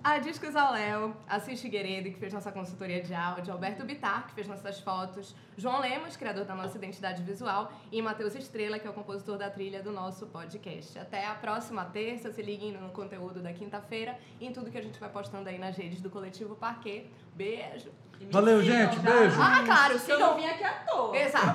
[0.06, 4.28] A Discos ao Léo, a Cis Figueiredo, que fez nossa consultoria de áudio, Alberto Bitar,
[4.28, 8.86] que fez nossas fotos, João Lemos, criador da nossa identidade visual, e Matheus Estrela, que
[8.86, 11.00] é o compositor da trilha do nosso podcast.
[11.00, 14.84] Até a próxima terça, se liguem no conteúdo da quinta-feira e em tudo que a
[14.84, 17.10] gente vai postando aí nas redes do Coletivo Parquet.
[17.36, 17.92] Beijo!
[18.32, 19.00] Valeu, sigam, gente.
[19.02, 19.12] tá?
[19.12, 19.42] Beijo.
[19.42, 20.20] Ah, claro, Eu sigam...
[20.20, 21.18] não vim aqui à toa.
[21.18, 21.54] Exato!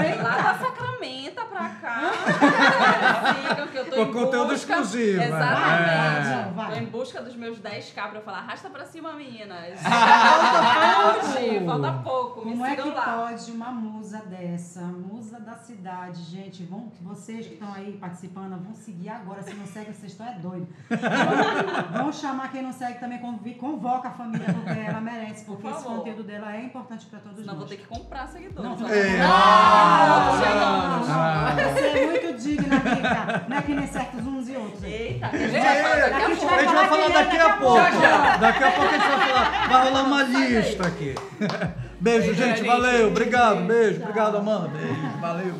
[0.00, 2.10] Vem lá da Sacramento pra cá.
[3.50, 4.54] Sigam que eu tô Com em conteúdo busca.
[4.54, 5.26] exclusivo, é.
[5.26, 6.28] Exatamente.
[6.28, 6.66] É.
[6.66, 9.80] Tô em busca dos meus 10k pra falar, arrasta pra cima, meninas.
[9.80, 12.44] Falta Falta falta pouco.
[12.44, 13.02] Me Como é que lá.
[13.28, 18.74] pode uma musa dessa, musa da cidade, gente, vão, vocês que estão aí participando, vão
[18.74, 20.68] seguir agora, se não segue, vocês estão é doido.
[20.88, 23.18] Vão, vão chamar quem não segue também,
[23.58, 27.38] convoca a família, porque ela merece, porque Por esse conteúdo dela é importante para todos
[27.40, 27.58] Senão nós.
[27.58, 28.70] vou ter que comprar seguidores.
[28.70, 28.88] Não, não.
[28.94, 29.16] É.
[29.16, 29.26] pra-
[30.06, 31.54] Não, não, não, Ah.
[31.56, 31.72] não.
[31.72, 33.44] Você é muito digna, Rita.
[33.48, 34.82] Não é que nem certos uns e outros.
[34.84, 36.54] Eita, que a gente vai falar daqui a A gente pouco.
[36.54, 37.76] A gente vai falar daqui a pouco.
[37.76, 38.36] Já, já.
[38.36, 39.68] Daqui a pouco a gente vai falar.
[39.68, 41.14] Vai rolar uma lista aqui.
[42.00, 42.58] Beijo, gente.
[42.58, 42.66] gente.
[42.66, 43.08] Valeu.
[43.08, 43.60] Obrigado.
[43.66, 44.00] Beijo.
[44.02, 44.68] Obrigado, Amanda.
[44.68, 45.18] Beijo.
[45.20, 45.54] Valeu.